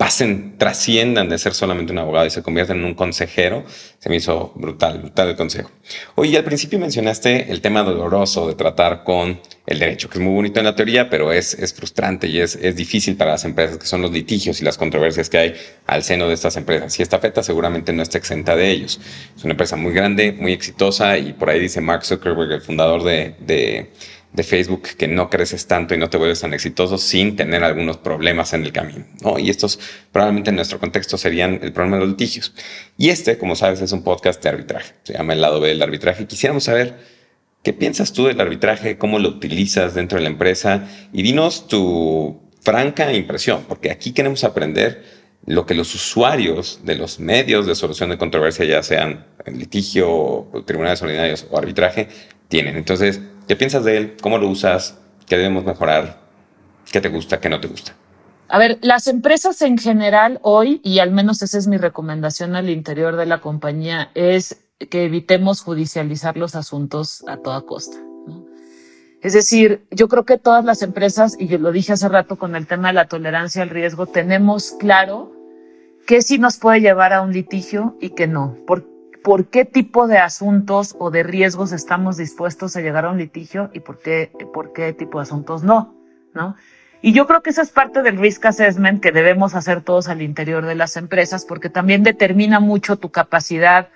pasen, 0.00 0.54
trasciendan 0.56 1.28
de 1.28 1.36
ser 1.36 1.52
solamente 1.52 1.92
un 1.92 1.98
abogado 1.98 2.24
y 2.24 2.30
se 2.30 2.40
conviertan 2.40 2.78
en 2.78 2.86
un 2.86 2.94
consejero, 2.94 3.66
se 3.98 4.08
me 4.08 4.16
hizo 4.16 4.50
brutal, 4.54 4.98
brutal 4.98 5.28
el 5.28 5.36
consejo. 5.36 5.70
Oye, 6.14 6.38
al 6.38 6.44
principio 6.44 6.78
mencionaste 6.78 7.52
el 7.52 7.60
tema 7.60 7.82
doloroso 7.82 8.48
de 8.48 8.54
tratar 8.54 9.04
con 9.04 9.38
el 9.66 9.78
derecho, 9.78 10.08
que 10.08 10.16
es 10.16 10.24
muy 10.24 10.32
bonito 10.32 10.58
en 10.58 10.64
la 10.64 10.74
teoría, 10.74 11.10
pero 11.10 11.34
es, 11.34 11.52
es 11.52 11.74
frustrante 11.74 12.28
y 12.28 12.40
es, 12.40 12.56
es 12.56 12.76
difícil 12.76 13.14
para 13.14 13.32
las 13.32 13.44
empresas, 13.44 13.76
que 13.76 13.84
son 13.84 14.00
los 14.00 14.10
litigios 14.10 14.62
y 14.62 14.64
las 14.64 14.78
controversias 14.78 15.28
que 15.28 15.36
hay 15.36 15.54
al 15.86 16.02
seno 16.02 16.28
de 16.28 16.32
estas 16.32 16.56
empresas. 16.56 16.98
Y 16.98 17.02
esta 17.02 17.18
feta 17.18 17.42
seguramente 17.42 17.92
no 17.92 18.02
está 18.02 18.16
exenta 18.16 18.56
de 18.56 18.70
ellos. 18.70 18.98
Es 19.36 19.44
una 19.44 19.52
empresa 19.52 19.76
muy 19.76 19.92
grande, 19.92 20.32
muy 20.32 20.54
exitosa 20.54 21.18
y 21.18 21.34
por 21.34 21.50
ahí 21.50 21.60
dice 21.60 21.82
Mark 21.82 22.06
Zuckerberg, 22.06 22.50
el 22.52 22.62
fundador 22.62 23.04
de, 23.04 23.34
de 23.38 23.90
de 24.32 24.42
Facebook 24.44 24.82
que 24.96 25.08
no 25.08 25.28
creces 25.28 25.66
tanto 25.66 25.94
y 25.94 25.98
no 25.98 26.08
te 26.08 26.16
vuelves 26.16 26.40
tan 26.40 26.54
exitoso 26.54 26.98
sin 26.98 27.34
tener 27.34 27.64
algunos 27.64 27.96
problemas 27.96 28.52
en 28.52 28.64
el 28.64 28.72
camino. 28.72 29.04
¿no? 29.22 29.38
Y 29.38 29.50
estos 29.50 29.80
probablemente 30.12 30.50
en 30.50 30.56
nuestro 30.56 30.78
contexto 30.78 31.18
serían 31.18 31.58
el 31.62 31.72
problema 31.72 31.96
de 31.96 32.02
los 32.02 32.10
litigios. 32.10 32.54
Y 32.96 33.08
este, 33.08 33.38
como 33.38 33.56
sabes, 33.56 33.80
es 33.80 33.92
un 33.92 34.04
podcast 34.04 34.42
de 34.42 34.50
arbitraje. 34.50 34.94
Se 35.02 35.14
llama 35.14 35.32
El 35.32 35.40
lado 35.40 35.60
B 35.60 35.68
del 35.68 35.82
arbitraje. 35.82 36.26
Quisiéramos 36.26 36.64
saber 36.64 36.96
qué 37.62 37.72
piensas 37.72 38.12
tú 38.12 38.26
del 38.26 38.40
arbitraje, 38.40 38.98
cómo 38.98 39.18
lo 39.18 39.28
utilizas 39.28 39.94
dentro 39.94 40.18
de 40.18 40.22
la 40.22 40.30
empresa 40.30 40.88
y 41.12 41.22
dinos 41.22 41.66
tu 41.66 42.40
franca 42.60 43.12
impresión, 43.12 43.64
porque 43.66 43.90
aquí 43.90 44.12
queremos 44.12 44.44
aprender 44.44 45.02
lo 45.46 45.66
que 45.66 45.74
los 45.74 45.94
usuarios 45.94 46.80
de 46.84 46.94
los 46.94 47.18
medios 47.18 47.66
de 47.66 47.74
solución 47.74 48.10
de 48.10 48.18
controversia, 48.18 48.64
ya 48.66 48.82
sean 48.82 49.26
en 49.44 49.58
litigio, 49.58 50.48
tribunales 50.66 51.00
ordinarios 51.02 51.46
o 51.50 51.58
arbitraje, 51.58 52.08
tienen. 52.48 52.76
Entonces, 52.76 53.20
¿Qué 53.50 53.56
piensas 53.56 53.82
de 53.82 53.96
él? 53.96 54.16
¿Cómo 54.22 54.38
lo 54.38 54.48
usas? 54.48 54.96
¿Qué 55.26 55.36
debemos 55.36 55.64
mejorar? 55.64 56.20
¿Qué 56.92 57.00
te 57.00 57.08
gusta? 57.08 57.40
¿Qué 57.40 57.48
no 57.48 57.60
te 57.60 57.66
gusta? 57.66 57.96
A 58.46 58.58
ver, 58.60 58.78
las 58.80 59.08
empresas 59.08 59.60
en 59.62 59.76
general 59.76 60.38
hoy, 60.42 60.80
y 60.84 61.00
al 61.00 61.10
menos 61.10 61.42
esa 61.42 61.58
es 61.58 61.66
mi 61.66 61.76
recomendación 61.76 62.54
al 62.54 62.70
interior 62.70 63.16
de 63.16 63.26
la 63.26 63.40
compañía, 63.40 64.12
es 64.14 64.60
que 64.88 65.04
evitemos 65.04 65.62
judicializar 65.62 66.36
los 66.36 66.54
asuntos 66.54 67.24
a 67.26 67.38
toda 67.38 67.62
costa. 67.62 67.96
Es 69.20 69.32
decir, 69.32 69.84
yo 69.90 70.06
creo 70.06 70.24
que 70.24 70.38
todas 70.38 70.64
las 70.64 70.82
empresas, 70.82 71.34
y 71.36 71.48
yo 71.48 71.58
lo 71.58 71.72
dije 71.72 71.94
hace 71.94 72.08
rato 72.08 72.38
con 72.38 72.54
el 72.54 72.68
tema 72.68 72.86
de 72.86 72.94
la 72.94 73.08
tolerancia 73.08 73.62
al 73.62 73.70
riesgo, 73.70 74.06
tenemos 74.06 74.76
claro 74.78 75.32
qué 76.06 76.22
sí 76.22 76.38
nos 76.38 76.58
puede 76.58 76.82
llevar 76.82 77.12
a 77.12 77.20
un 77.20 77.32
litigio 77.32 77.96
y 78.00 78.10
qué 78.10 78.28
no. 78.28 78.56
¿Por 78.64 78.86
por 79.22 79.46
qué 79.46 79.64
tipo 79.64 80.06
de 80.06 80.18
asuntos 80.18 80.96
o 80.98 81.10
de 81.10 81.22
riesgos 81.22 81.72
estamos 81.72 82.16
dispuestos 82.16 82.76
a 82.76 82.80
llegar 82.80 83.04
a 83.04 83.10
un 83.10 83.18
litigio 83.18 83.70
y 83.72 83.80
por 83.80 83.98
qué, 83.98 84.30
por 84.52 84.72
qué 84.72 84.92
tipo 84.92 85.18
de 85.18 85.22
asuntos 85.22 85.62
no, 85.62 85.94
¿no? 86.34 86.56
Y 87.02 87.12
yo 87.12 87.26
creo 87.26 87.42
que 87.42 87.50
esa 87.50 87.62
es 87.62 87.70
parte 87.70 88.02
del 88.02 88.18
risk 88.18 88.44
assessment 88.44 89.02
que 89.02 89.10
debemos 89.10 89.54
hacer 89.54 89.80
todos 89.80 90.08
al 90.08 90.20
interior 90.20 90.66
de 90.66 90.74
las 90.74 90.96
empresas, 90.96 91.46
porque 91.46 91.70
también 91.70 92.02
determina 92.02 92.60
mucho 92.60 92.96
tu 92.96 93.10
capacidad 93.10 93.88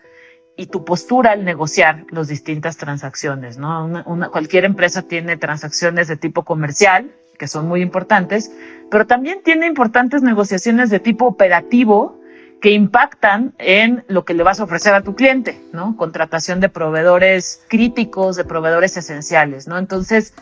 y 0.57 0.67
tu 0.67 0.85
postura 0.85 1.33
al 1.33 1.45
negociar 1.45 2.07
las 2.11 2.29
distintas 2.29 2.79
transacciones, 2.79 3.59
¿no? 3.59 4.05
Cualquier 4.33 4.65
empresa 4.65 5.03
tiene 5.03 5.37
transacciones 5.37 6.09
de 6.09 6.17
tipo 6.17 6.45
comercial, 6.45 7.11
que 7.39 7.47
son 7.47 7.69
muy 7.69 7.83
importantes, 7.83 8.51
pero 8.91 9.07
también 9.07 9.43
tiene 9.43 9.67
importantes 9.67 10.23
negociaciones 10.23 10.89
de 10.89 11.01
tipo 11.01 11.27
operativo, 11.27 12.21
que 12.65 12.71
impactan 12.71 13.53
en 13.59 14.05
lo 14.09 14.25
que 14.25 14.33
le 14.33 14.43
vas 14.43 14.59
a 14.59 14.65
ofrecer 14.65 14.95
a 14.95 15.03
tu 15.03 15.15
cliente, 15.15 15.61
¿no? 15.75 15.99
Contratación 15.99 16.61
de 16.61 16.71
proveedores 16.71 17.63
críticos, 17.69 18.37
de 18.37 18.47
proveedores 18.47 18.97
esenciales, 18.97 19.69
¿no? 19.69 19.77
Entonces, 19.77 20.33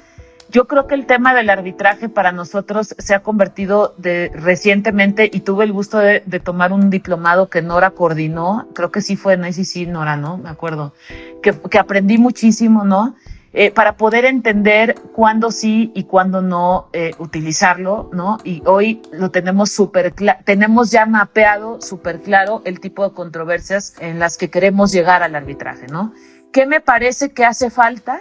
yo 0.49 0.69
creo 0.69 0.87
que 0.87 0.95
el 0.95 1.05
tema 1.05 1.35
del 1.35 1.51
arbitraje 1.51 2.09
para 2.09 2.31
nosotros 2.31 2.95
se 2.97 3.17
ha 3.17 3.25
convertido 3.25 3.97
de 3.99 4.31
recientemente 4.37 5.29
y 5.33 5.41
tuve 5.41 5.65
el 5.65 5.73
gusto 5.73 5.99
de, 5.99 6.21
tomar 6.39 6.73
un 6.73 6.91
diplomado 6.91 7.51
que 7.51 7.61
Nora 7.61 7.91
coordinó, 7.91 8.69
creo 8.73 8.93
que 8.93 9.01
sí 9.01 9.17
fue 9.17 9.33
en 9.33 9.45
ICC 9.45 9.89
Nora, 9.89 10.17
¿no? 10.17 10.39
Me 10.39 10.49
acuerdo, 10.49 10.95
que, 11.43 11.53
que 11.53 11.79
aprendí 11.81 12.19
muchísimo, 12.19 12.85
¿no? 12.85 13.17
Eh, 13.55 13.71
para 13.71 13.99
poder 13.99 14.25
entender 14.25 14.95
cuándo 15.13 15.51
sí 15.51 15.93
y 15.95 16.05
cuándo 16.05 16.41
no 16.41 16.89
eh, 16.95 17.11
utilizarlo, 17.19 18.09
¿no? 18.11 18.39
Y 18.45 18.63
hoy 18.65 19.03
lo 19.13 19.31
tenemos 19.31 19.71
súper 19.71 20.15
tenemos 20.47 20.91
ya 20.91 21.05
mapeado 21.05 21.79
súper 21.83 22.21
claro 22.21 22.63
el 22.65 22.81
tipo 22.81 23.07
de 23.07 23.15
controversias 23.15 23.95
en 24.01 24.19
las 24.19 24.39
que 24.39 24.49
queremos 24.49 24.91
llegar 24.91 25.23
al 25.23 25.35
arbitraje, 25.35 25.87
¿no? 25.87 26.15
¿Qué 26.51 26.65
me 26.65 26.81
parece 26.81 27.33
que 27.33 27.45
hace 27.45 27.69
falta? 27.69 28.21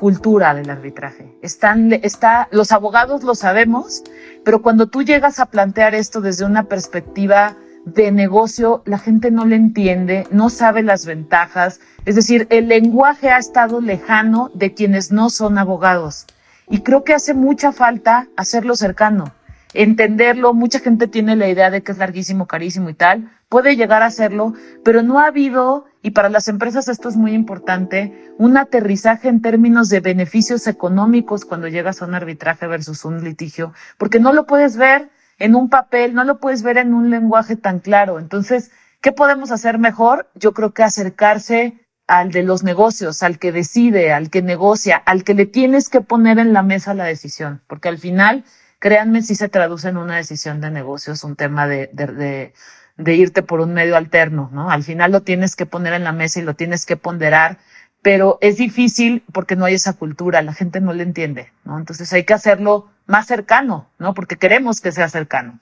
Cultura 0.00 0.52
del 0.52 0.68
arbitraje. 0.68 1.32
Están, 1.42 1.92
está, 1.92 2.48
los 2.50 2.72
abogados 2.72 3.22
lo 3.22 3.36
sabemos, 3.36 4.02
pero 4.44 4.62
cuando 4.62 4.88
tú 4.88 5.02
llegas 5.02 5.38
a 5.38 5.46
plantear 5.46 5.94
esto 5.94 6.20
desde 6.20 6.44
una 6.44 6.64
perspectiva 6.64 7.56
de 7.84 8.12
negocio, 8.12 8.82
la 8.86 8.98
gente 8.98 9.30
no 9.30 9.44
le 9.44 9.56
entiende, 9.56 10.26
no 10.30 10.50
sabe 10.50 10.82
las 10.82 11.06
ventajas. 11.06 11.80
Es 12.04 12.14
decir, 12.14 12.46
el 12.50 12.68
lenguaje 12.68 13.30
ha 13.30 13.38
estado 13.38 13.80
lejano 13.80 14.50
de 14.54 14.74
quienes 14.74 15.12
no 15.12 15.30
son 15.30 15.58
abogados. 15.58 16.26
Y 16.68 16.80
creo 16.80 17.04
que 17.04 17.14
hace 17.14 17.34
mucha 17.34 17.72
falta 17.72 18.28
hacerlo 18.36 18.76
cercano, 18.76 19.34
entenderlo. 19.74 20.54
Mucha 20.54 20.78
gente 20.78 21.08
tiene 21.08 21.36
la 21.36 21.48
idea 21.48 21.70
de 21.70 21.82
que 21.82 21.92
es 21.92 21.98
larguísimo, 21.98 22.46
carísimo 22.46 22.88
y 22.88 22.94
tal. 22.94 23.30
Puede 23.48 23.76
llegar 23.76 24.02
a 24.02 24.06
hacerlo, 24.06 24.54
pero 24.82 25.02
no 25.02 25.18
ha 25.18 25.26
habido, 25.26 25.84
y 26.02 26.12
para 26.12 26.30
las 26.30 26.48
empresas 26.48 26.88
esto 26.88 27.08
es 27.08 27.16
muy 27.16 27.32
importante, 27.32 28.32
un 28.38 28.56
aterrizaje 28.56 29.28
en 29.28 29.42
términos 29.42 29.90
de 29.90 30.00
beneficios 30.00 30.66
económicos 30.66 31.44
cuando 31.44 31.68
llegas 31.68 32.00
a 32.00 32.06
un 32.06 32.14
arbitraje 32.14 32.66
versus 32.66 33.04
un 33.04 33.22
litigio, 33.22 33.74
porque 33.98 34.20
no 34.20 34.32
lo 34.32 34.46
puedes 34.46 34.78
ver 34.78 35.10
en 35.42 35.56
un 35.56 35.68
papel, 35.68 36.14
no 36.14 36.22
lo 36.22 36.38
puedes 36.38 36.62
ver 36.62 36.78
en 36.78 36.94
un 36.94 37.10
lenguaje 37.10 37.56
tan 37.56 37.80
claro. 37.80 38.20
Entonces, 38.20 38.70
¿qué 39.00 39.10
podemos 39.10 39.50
hacer 39.50 39.76
mejor? 39.76 40.30
Yo 40.36 40.52
creo 40.52 40.72
que 40.72 40.84
acercarse 40.84 41.80
al 42.06 42.30
de 42.30 42.44
los 42.44 42.62
negocios, 42.62 43.24
al 43.24 43.40
que 43.40 43.50
decide, 43.50 44.12
al 44.12 44.30
que 44.30 44.40
negocia, 44.40 44.96
al 44.96 45.24
que 45.24 45.34
le 45.34 45.46
tienes 45.46 45.88
que 45.88 46.00
poner 46.00 46.38
en 46.38 46.52
la 46.52 46.62
mesa 46.62 46.94
la 46.94 47.04
decisión, 47.04 47.60
porque 47.66 47.88
al 47.88 47.98
final, 47.98 48.44
créanme, 48.78 49.22
si 49.22 49.34
se 49.34 49.48
traduce 49.48 49.88
en 49.88 49.96
una 49.96 50.16
decisión 50.16 50.60
de 50.60 50.70
negocios, 50.70 51.24
un 51.24 51.34
tema 51.34 51.66
de, 51.66 51.90
de, 51.92 52.52
de 52.96 53.14
irte 53.14 53.42
por 53.42 53.60
un 53.60 53.74
medio 53.74 53.96
alterno, 53.96 54.48
¿no? 54.52 54.70
Al 54.70 54.84
final 54.84 55.10
lo 55.10 55.22
tienes 55.22 55.56
que 55.56 55.66
poner 55.66 55.92
en 55.94 56.04
la 56.04 56.12
mesa 56.12 56.38
y 56.38 56.42
lo 56.42 56.54
tienes 56.54 56.86
que 56.86 56.96
ponderar, 56.96 57.58
pero 58.02 58.38
es 58.40 58.56
difícil 58.56 59.22
porque 59.32 59.56
no 59.56 59.64
hay 59.64 59.74
esa 59.74 59.94
cultura, 59.94 60.42
la 60.42 60.52
gente 60.52 60.80
no 60.80 60.92
le 60.92 61.04
entiende, 61.04 61.52
¿no? 61.64 61.78
Entonces 61.78 62.12
hay 62.12 62.24
que 62.24 62.34
hacerlo 62.34 62.88
más 63.06 63.28
cercano, 63.28 63.88
¿no? 63.98 64.12
Porque 64.12 64.36
queremos 64.36 64.80
que 64.80 64.90
sea 64.90 65.08
cercano. 65.08 65.60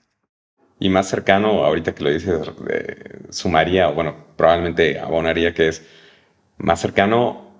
Y 0.79 0.89
más 0.89 1.07
cercano, 1.07 1.63
ahorita 1.63 1.93
que 1.93 2.03
lo 2.03 2.09
dices, 2.09 2.39
sumaría, 3.29 3.89
o 3.89 3.93
bueno, 3.93 4.15
probablemente 4.35 4.99
abonaría 4.99 5.53
que 5.53 5.67
es 5.67 5.85
más 6.57 6.81
cercano 6.81 7.51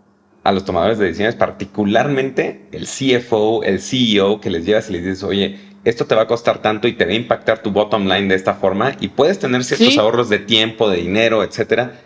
a 0.44 0.52
los 0.52 0.65
tomadores 0.65 0.98
de 0.98 1.06
decisiones, 1.06 1.36
particularmente 1.36 2.67
el 2.72 2.88
CFO, 2.88 3.63
el 3.63 3.80
CEO, 3.80 4.41
que 4.41 4.50
les 4.50 4.65
llevas 4.65 4.89
y 4.89 4.94
les 4.94 5.04
dices, 5.04 5.22
oye, 5.22 5.60
esto 5.84 6.06
te 6.06 6.15
va 6.15 6.24
a 6.24 6.28
costar 6.28 6.63
tanto 6.63 6.88
y 6.88 6.94
te 6.94 7.06
va 7.06 7.12
a 7.12 7.15
impactar 7.15 7.60
tu 7.60 7.72
bottom 7.72 8.08
line 8.08 8.28
de 8.28 8.36
esta 8.36 8.56
forma 8.56 8.94
y 9.00 9.10
puedes 9.10 9.38
tener 9.38 9.63
ciertos 9.63 10.00
ahorros 10.00 10.30
de 10.30 10.39
tiempo, 10.39 10.89
de 10.89 10.98
dinero, 10.98 11.44
etcétera. 11.44 12.00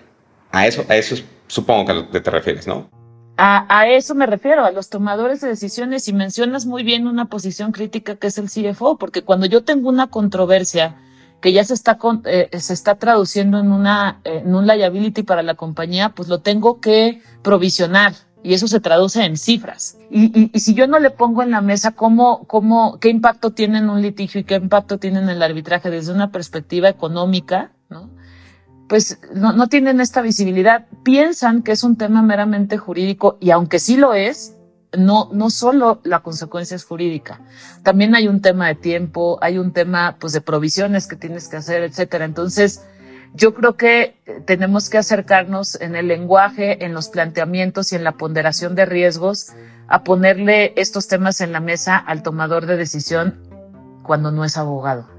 A 0.52 0.68
eso, 0.68 0.86
a 0.90 0.98
eso 0.98 1.16
supongo 1.48 1.86
que 1.86 1.92
a 1.92 1.96
lo 1.96 2.10
que 2.10 2.22
te 2.22 2.32
refieres, 2.32 2.68
¿no? 2.68 2.90
A, 3.38 3.88
eso 3.90 4.16
me 4.16 4.28
refiero, 4.28 4.64
a 4.64 4.72
los 4.72 4.90
tomadores 4.90 5.42
de 5.42 5.50
decisiones, 5.50 6.08
y 6.08 6.14
mencionas 6.14 6.66
muy 6.66 6.84
bien 6.84 7.06
una 7.06 7.26
posición 7.26 7.74
crítica 7.74 8.16
que 8.16 8.28
es 8.28 8.38
el 8.38 8.50
CFO, 8.50 8.98
porque 8.98 9.24
cuando 9.24 9.46
yo 9.46 9.64
tengo 9.66 9.90
una 9.90 10.08
controversia 10.08 10.96
que 11.42 11.52
ya 11.52 11.66
se 11.66 11.74
está, 11.74 11.98
eh, 12.26 12.50
se 12.58 12.74
está 12.74 12.96
traduciendo 12.96 13.60
en, 13.60 13.74
una, 13.74 14.22
en 14.24 14.56
un 14.56 14.66
liability 14.66 15.24
para 15.24 15.44
la 15.44 15.56
compañía, 15.56 16.10
pues 16.10 16.30
lo 16.30 16.40
tengo 16.40 16.80
que 16.80 17.22
provisionar 17.44 18.14
y 18.42 18.54
eso 18.54 18.68
se 18.70 18.80
traduce 18.80 19.26
en 19.26 19.36
cifras. 19.36 19.98
Y, 20.10 20.52
y, 20.54 20.60
si 20.60 20.74
yo 20.74 20.88
no 20.88 21.00
le 21.00 21.10
pongo 21.10 21.44
en 21.44 21.52
la 21.52 21.62
mesa 21.62 21.92
cómo, 21.92 22.46
cómo, 22.46 23.00
qué 23.00 23.10
impacto 23.10 23.52
tiene 23.52 23.80
en 23.80 23.90
un 23.90 24.02
litigio 24.02 24.40
y 24.40 24.44
qué 24.46 24.56
impacto 24.56 24.98
tiene 24.98 25.20
en 25.20 25.30
el 25.30 25.44
arbitraje 25.44 25.90
desde 25.90 26.14
una 26.14 26.32
perspectiva 26.32 26.88
económica, 26.88 27.72
¿no? 27.90 28.10
Pues 28.88 29.20
no, 29.34 29.54
no 29.54 29.68
tienen 29.68 30.00
esta 30.00 30.22
visibilidad. 30.22 30.86
Piensan 31.04 31.64
que 31.64 31.72
es 31.72 31.84
un 31.84 31.98
tema 31.98 32.22
meramente 32.22 32.78
jurídico 32.78 33.38
y 33.40 33.52
aunque 33.52 33.80
sí 33.80 33.98
lo 33.98 34.14
es, 34.14 34.56
no, 34.98 35.30
no 35.34 35.50
solo 35.50 36.00
la 36.04 36.22
consecuencia 36.22 36.76
es 36.76 36.86
jurídica, 36.86 37.42
también 37.84 38.16
hay 38.16 38.28
un 38.28 38.42
tema 38.42 38.68
de 38.68 38.76
tiempo, 38.76 39.38
hay 39.42 39.58
un 39.58 39.74
tema 39.74 40.18
pues 40.20 40.34
de 40.34 40.42
provisiones 40.42 41.08
que 41.08 41.16
tienes 41.16 41.48
que 41.48 41.58
hacer, 41.58 41.84
etcétera. 41.84 42.26
Entonces, 42.26 42.82
yo 43.34 43.54
creo 43.54 43.76
que 43.76 44.16
tenemos 44.46 44.90
que 44.90 44.98
acercarnos 44.98 45.80
en 45.82 45.96
el 45.96 46.08
lenguaje, 46.08 46.86
en 46.86 46.94
los 46.94 47.10
planteamientos 47.10 47.92
y 47.92 47.96
en 47.96 48.06
la 48.06 48.14
ponderación 48.14 48.76
de 48.76 48.86
riesgos 48.86 49.52
a 49.88 50.04
ponerle 50.04 50.74
estos 50.78 51.08
temas 51.08 51.42
en 51.42 51.52
la 51.52 51.60
mesa 51.60 51.98
al 51.98 52.24
tomador 52.24 52.66
de 52.66 52.78
decisión 52.78 53.42
cuando 54.04 54.32
no 54.32 54.46
es 54.46 54.58
abogado. 54.58 55.15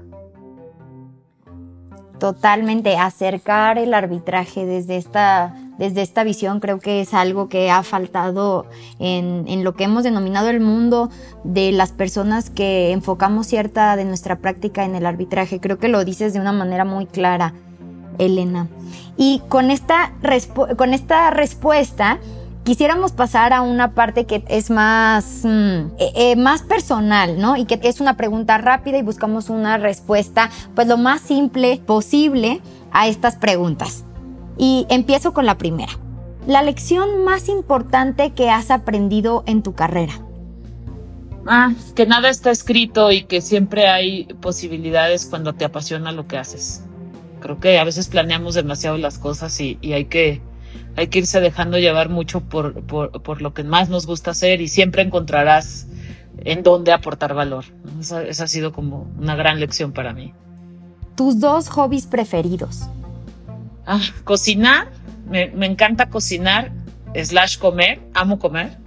Totalmente, 2.19 2.97
acercar 2.97 3.77
el 3.77 3.93
arbitraje 3.93 4.65
desde 4.65 4.97
esta, 4.97 5.55
desde 5.77 6.01
esta 6.01 6.23
visión 6.23 6.59
creo 6.59 6.79
que 6.79 7.01
es 7.01 7.13
algo 7.13 7.47
que 7.47 7.69
ha 7.69 7.83
faltado 7.83 8.65
en, 8.97 9.45
en 9.47 9.63
lo 9.63 9.75
que 9.75 9.83
hemos 9.83 10.03
denominado 10.03 10.49
el 10.49 10.59
mundo 10.59 11.09
de 11.43 11.71
las 11.71 11.91
personas 11.91 12.49
que 12.49 12.91
enfocamos 12.91 13.47
cierta 13.47 13.95
de 13.95 14.05
nuestra 14.05 14.37
práctica 14.37 14.83
en 14.83 14.95
el 14.95 15.05
arbitraje. 15.05 15.59
Creo 15.59 15.77
que 15.77 15.89
lo 15.89 16.03
dices 16.03 16.33
de 16.33 16.39
una 16.39 16.53
manera 16.53 16.85
muy 16.85 17.05
clara. 17.05 17.53
Elena. 18.17 18.67
Y 19.15 19.41
con 19.47 19.71
esta, 19.71 20.13
con 20.77 20.93
esta 20.93 21.29
respuesta 21.29 22.19
quisiéramos 22.67 23.13
pasar 23.13 23.53
a 23.53 23.61
una 23.61 23.93
parte 23.93 24.25
que 24.25 24.43
es 24.49 24.69
más, 24.69 25.45
mm, 25.45 25.47
eh, 25.99 26.11
eh, 26.15 26.35
más 26.35 26.63
personal, 26.63 27.39
¿no? 27.39 27.55
Y 27.55 27.63
que 27.63 27.79
es 27.81 28.01
una 28.01 28.17
pregunta 28.17 28.57
rápida 28.57 28.97
y 28.97 29.03
buscamos 29.03 29.49
una 29.49 29.77
respuesta, 29.77 30.49
pues 30.75 30.85
lo 30.85 30.97
más 30.97 31.21
simple 31.21 31.81
posible 31.85 32.59
a 32.91 33.07
estas 33.07 33.37
preguntas. 33.37 34.03
Y 34.57 34.85
empiezo 34.89 35.33
con 35.33 35.45
la 35.45 35.57
primera. 35.57 35.93
La 36.45 36.61
lección 36.61 37.23
más 37.23 37.47
importante 37.47 38.31
que 38.31 38.49
has 38.49 38.69
aprendido 38.69 39.45
en 39.47 39.63
tu 39.63 39.73
carrera. 39.73 40.19
Ah, 41.45 41.71
que 41.95 42.05
nada 42.05 42.29
está 42.29 42.51
escrito 42.51 43.13
y 43.13 43.23
que 43.23 43.39
siempre 43.39 43.87
hay 43.87 44.25
posibilidades 44.41 45.25
cuando 45.25 45.53
te 45.53 45.63
apasiona 45.63 46.11
lo 46.11 46.27
que 46.27 46.37
haces. 46.37 46.83
Creo 47.39 47.61
que 47.61 47.79
a 47.79 47.85
veces 47.85 48.09
planeamos 48.09 48.55
demasiado 48.55 48.97
las 48.97 49.19
cosas 49.19 49.57
y, 49.61 49.79
hay, 49.93 50.03
que, 50.05 50.41
hay 50.95 51.07
que 51.07 51.19
irse 51.19 51.39
dejando 51.39 51.77
llevar 51.77 52.09
mucho 52.09 52.41
por, 52.41 52.83
por, 52.83 53.41
lo 53.41 53.53
que 53.53 53.63
más 53.63 53.89
nos 53.89 54.05
gusta 54.05 54.31
hacer 54.31 54.61
y 54.61 54.67
siempre 54.67 55.01
encontrarás 55.01 55.87
en 56.39 56.63
dónde 56.63 56.91
aportar 56.91 57.33
valor. 57.33 57.65
Esa, 57.99 58.21
ha 58.21 58.47
sido 58.47 58.71
como 58.71 59.07
una 59.17 59.35
gran 59.35 59.59
lección 59.59 59.91
para 59.91 60.13
mí. 60.13 60.33
¿Tus 61.15 61.39
dos 61.39 61.69
hobbies 61.69 62.05
preferidos? 62.05 62.83
Ah, 63.85 64.01
cocinar, 64.23 64.91
me, 65.29 65.47
me 65.51 65.65
encanta 65.65 66.09
cocinar, 66.09 66.71
slash 67.15 67.57
comer, 67.57 67.99
amo 68.13 68.37
comer, 68.37 68.77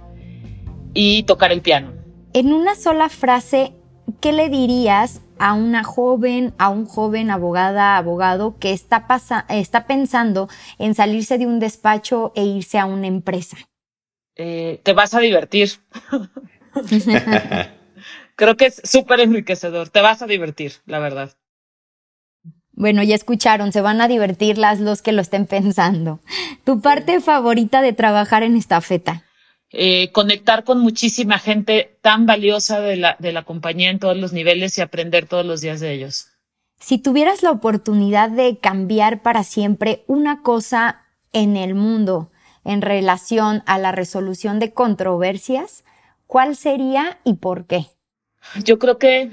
y 0.93 1.23
tocar 1.23 1.51
el 1.51 1.61
piano. 1.61 1.91
En 2.33 2.53
una 2.53 2.75
sola 2.75 3.09
frase, 3.09 3.73
¿qué 4.19 4.31
le 4.31 4.49
dirías 4.49 5.21
a 5.39 5.53
una 5.53 5.83
joven, 5.83 6.53
a 6.57 6.69
un 6.69 6.85
joven 6.85 7.31
abogada, 7.31 7.97
abogado 7.97 8.57
que 8.59 8.73
está, 8.73 9.05
está 9.49 9.87
pensando 9.87 10.49
en 10.77 10.93
salirse 10.93 11.37
de 11.37 11.47
un 11.47 11.59
despacho 11.59 12.31
e 12.35 12.43
irse 12.43 12.77
a 12.77 12.85
una 12.85 13.07
empresa? 13.07 13.57
Eh, 14.35 14.79
te 14.83 14.93
vas 14.93 15.13
a 15.13 15.19
divertir. 15.19 15.71
Creo 18.35 18.57
que 18.57 18.67
es 18.67 18.81
súper 18.83 19.19
enriquecedor. 19.19 19.89
Te 19.89 20.01
vas 20.01 20.21
a 20.21 20.27
divertir, 20.27 20.73
la 20.85 20.99
verdad. 20.99 21.31
Bueno, 22.73 23.03
ya 23.03 23.15
escucharon, 23.15 23.71
se 23.71 23.81
van 23.81 24.01
a 24.01 24.07
divertir 24.07 24.57
las 24.57 24.79
los 24.79 25.01
que 25.01 25.11
lo 25.11 25.21
estén 25.21 25.45
pensando. 25.45 26.19
¿Tu 26.63 26.81
parte 26.81 27.19
favorita 27.19 27.81
de 27.81 27.93
trabajar 27.93 28.43
en 28.43 28.55
esta 28.55 28.81
feta? 28.81 29.23
Eh, 29.73 30.11
conectar 30.11 30.65
con 30.65 30.79
muchísima 30.79 31.39
gente 31.39 31.97
tan 32.01 32.25
valiosa 32.25 32.81
de 32.81 32.97
la, 32.97 33.15
de 33.19 33.31
la 33.31 33.43
compañía 33.43 33.89
en 33.89 33.99
todos 33.99 34.17
los 34.17 34.33
niveles 34.33 34.77
y 34.77 34.81
aprender 34.81 35.27
todos 35.27 35.45
los 35.45 35.61
días 35.61 35.79
de 35.79 35.93
ellos. 35.93 36.27
Si 36.79 36.97
tuvieras 36.97 37.41
la 37.41 37.51
oportunidad 37.51 38.29
de 38.29 38.57
cambiar 38.57 39.21
para 39.21 39.43
siempre 39.43 40.03
una 40.07 40.41
cosa 40.41 41.03
en 41.31 41.55
el 41.55 41.75
mundo 41.75 42.31
en 42.65 42.81
relación 42.81 43.63
a 43.65 43.77
la 43.77 43.91
resolución 43.91 44.59
de 44.59 44.73
controversias, 44.73 45.83
¿cuál 46.27 46.55
sería 46.55 47.19
y 47.23 47.35
por 47.35 47.65
qué? 47.65 47.85
Yo 48.65 48.77
creo 48.77 48.97
que 48.97 49.31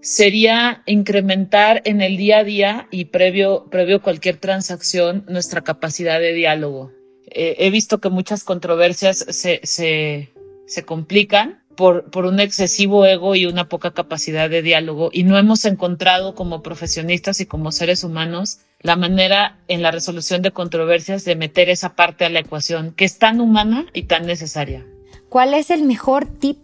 sería 0.00 0.82
incrementar 0.86 1.82
en 1.84 2.00
el 2.00 2.16
día 2.16 2.38
a 2.38 2.44
día 2.44 2.88
y 2.90 3.06
previo, 3.06 3.66
previo 3.70 4.00
cualquier 4.00 4.38
transacción 4.38 5.24
nuestra 5.28 5.62
capacidad 5.62 6.18
de 6.18 6.32
diálogo. 6.32 6.92
Eh, 7.34 7.66
he 7.66 7.70
visto 7.70 8.00
que 8.00 8.10
muchas 8.10 8.44
controversias 8.44 9.18
se, 9.18 9.60
se, 9.64 10.32
se 10.66 10.84
complican 10.84 11.60
por, 11.76 12.08
por, 12.12 12.26
un 12.26 12.38
excesivo 12.38 13.04
ego 13.04 13.34
y 13.34 13.46
una 13.46 13.68
poca 13.68 13.90
capacidad 13.90 14.48
de 14.48 14.62
diálogo 14.62 15.10
y 15.12 15.24
no 15.24 15.36
hemos 15.36 15.64
encontrado 15.64 16.36
como 16.36 16.62
profesionistas 16.62 17.40
y 17.40 17.46
como 17.46 17.72
seres 17.72 18.04
humanos 18.04 18.60
la 18.82 18.94
manera 18.94 19.58
en 19.66 19.82
la 19.82 19.90
resolución 19.90 20.42
de 20.42 20.52
controversias 20.52 21.24
de 21.24 21.34
meter 21.34 21.68
esa 21.68 21.96
parte 21.96 22.24
a 22.24 22.28
la 22.28 22.38
ecuación 22.38 22.92
que 22.92 23.04
es 23.04 23.18
tan 23.18 23.40
humana 23.40 23.86
y 23.92 24.04
tan 24.04 24.26
necesaria. 24.26 24.86
¿Cuál 25.28 25.54
es 25.54 25.70
el 25.70 25.82
mejor 25.82 26.26
tip 26.26 26.58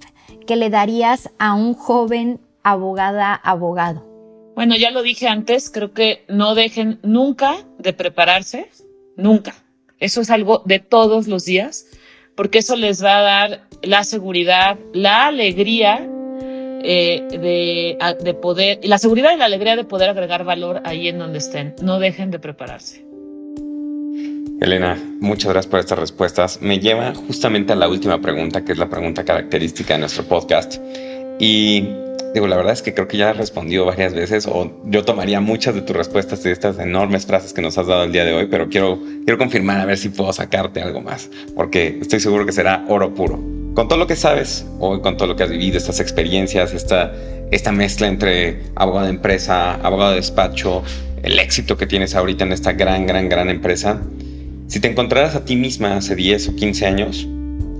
que 0.46 0.54
le 0.54 0.70
darías 0.70 1.30
a 1.40 1.54
un 1.54 1.74
joven 1.74 2.38
abogada 2.62 3.34
abogado? 3.34 4.06
Bueno, 4.54 4.76
ya 4.76 4.92
lo 4.92 5.02
dije 5.02 5.26
antes, 5.26 5.68
creo 5.68 5.92
que 5.92 6.24
no 6.28 6.54
dejen 6.54 7.00
nunca 7.02 7.56
de 7.78 7.92
prepararse, 7.92 8.70
nunca 9.16 9.56
eso 10.00 10.20
es 10.20 10.30
algo 10.30 10.62
de 10.64 10.80
todos 10.80 11.28
los 11.28 11.44
días, 11.44 11.86
porque 12.34 12.58
eso 12.58 12.76
les 12.76 13.04
va 13.04 13.18
a 13.18 13.22
dar 13.22 13.68
la 13.82 14.04
seguridad, 14.04 14.78
la 14.92 15.26
alegría 15.26 16.08
eh, 16.82 17.22
de, 17.30 17.98
de 18.22 18.34
poder, 18.34 18.80
la 18.82 18.98
seguridad 18.98 19.34
y 19.34 19.36
la 19.36 19.44
alegría 19.44 19.76
de 19.76 19.84
poder 19.84 20.10
agregar 20.10 20.44
valor 20.44 20.80
ahí 20.84 21.08
en 21.08 21.18
donde 21.18 21.38
estén. 21.38 21.74
No 21.82 21.98
dejen 21.98 22.30
de 22.30 22.38
prepararse. 22.38 23.04
Elena, 24.60 24.98
muchas 25.20 25.52
gracias 25.52 25.70
por 25.70 25.80
estas 25.80 25.98
respuestas. 25.98 26.60
Me 26.60 26.78
lleva 26.78 27.14
justamente 27.14 27.72
a 27.72 27.76
la 27.76 27.88
última 27.88 28.20
pregunta, 28.20 28.62
que 28.62 28.72
es 28.72 28.78
la 28.78 28.90
pregunta 28.90 29.24
característica 29.24 29.94
de 29.94 30.00
nuestro 30.00 30.24
podcast. 30.24 30.76
Y 31.38 31.88
Digo, 32.32 32.46
la 32.46 32.56
verdad 32.56 32.72
es 32.72 32.82
que 32.82 32.94
creo 32.94 33.08
que 33.08 33.16
ya 33.16 33.30
has 33.30 33.36
respondido 33.36 33.84
varias 33.86 34.14
veces 34.14 34.46
o 34.46 34.72
yo 34.84 35.04
tomaría 35.04 35.40
muchas 35.40 35.74
de 35.74 35.82
tus 35.82 35.96
respuestas 35.96 36.42
de 36.44 36.52
estas 36.52 36.78
enormes 36.78 37.26
frases 37.26 37.52
que 37.52 37.60
nos 37.60 37.76
has 37.76 37.88
dado 37.88 38.04
el 38.04 38.12
día 38.12 38.24
de 38.24 38.32
hoy, 38.32 38.46
pero 38.46 38.68
quiero, 38.68 39.00
quiero 39.24 39.36
confirmar 39.36 39.80
a 39.80 39.84
ver 39.84 39.98
si 39.98 40.10
puedo 40.10 40.32
sacarte 40.32 40.80
algo 40.80 41.00
más, 41.00 41.28
porque 41.56 41.98
estoy 42.00 42.20
seguro 42.20 42.46
que 42.46 42.52
será 42.52 42.84
oro 42.88 43.12
puro. 43.14 43.40
Con 43.74 43.88
todo 43.88 43.98
lo 43.98 44.06
que 44.06 44.14
sabes 44.14 44.64
o 44.78 45.00
con 45.00 45.16
todo 45.16 45.26
lo 45.26 45.36
que 45.36 45.42
has 45.42 45.50
vivido, 45.50 45.76
estas 45.76 45.98
experiencias, 45.98 46.72
esta, 46.72 47.12
esta 47.50 47.72
mezcla 47.72 48.06
entre 48.06 48.60
abogado 48.76 49.06
de 49.06 49.12
empresa, 49.12 49.74
abogado 49.74 50.10
de 50.10 50.16
despacho, 50.16 50.84
el 51.24 51.36
éxito 51.38 51.76
que 51.76 51.86
tienes 51.86 52.14
ahorita 52.14 52.44
en 52.44 52.52
esta 52.52 52.72
gran, 52.72 53.06
gran, 53.06 53.28
gran 53.28 53.50
empresa, 53.50 54.00
si 54.68 54.78
te 54.78 54.88
encontraras 54.88 55.34
a 55.34 55.44
ti 55.44 55.56
misma 55.56 55.96
hace 55.96 56.14
10 56.14 56.50
o 56.50 56.54
15 56.54 56.86
años, 56.86 57.28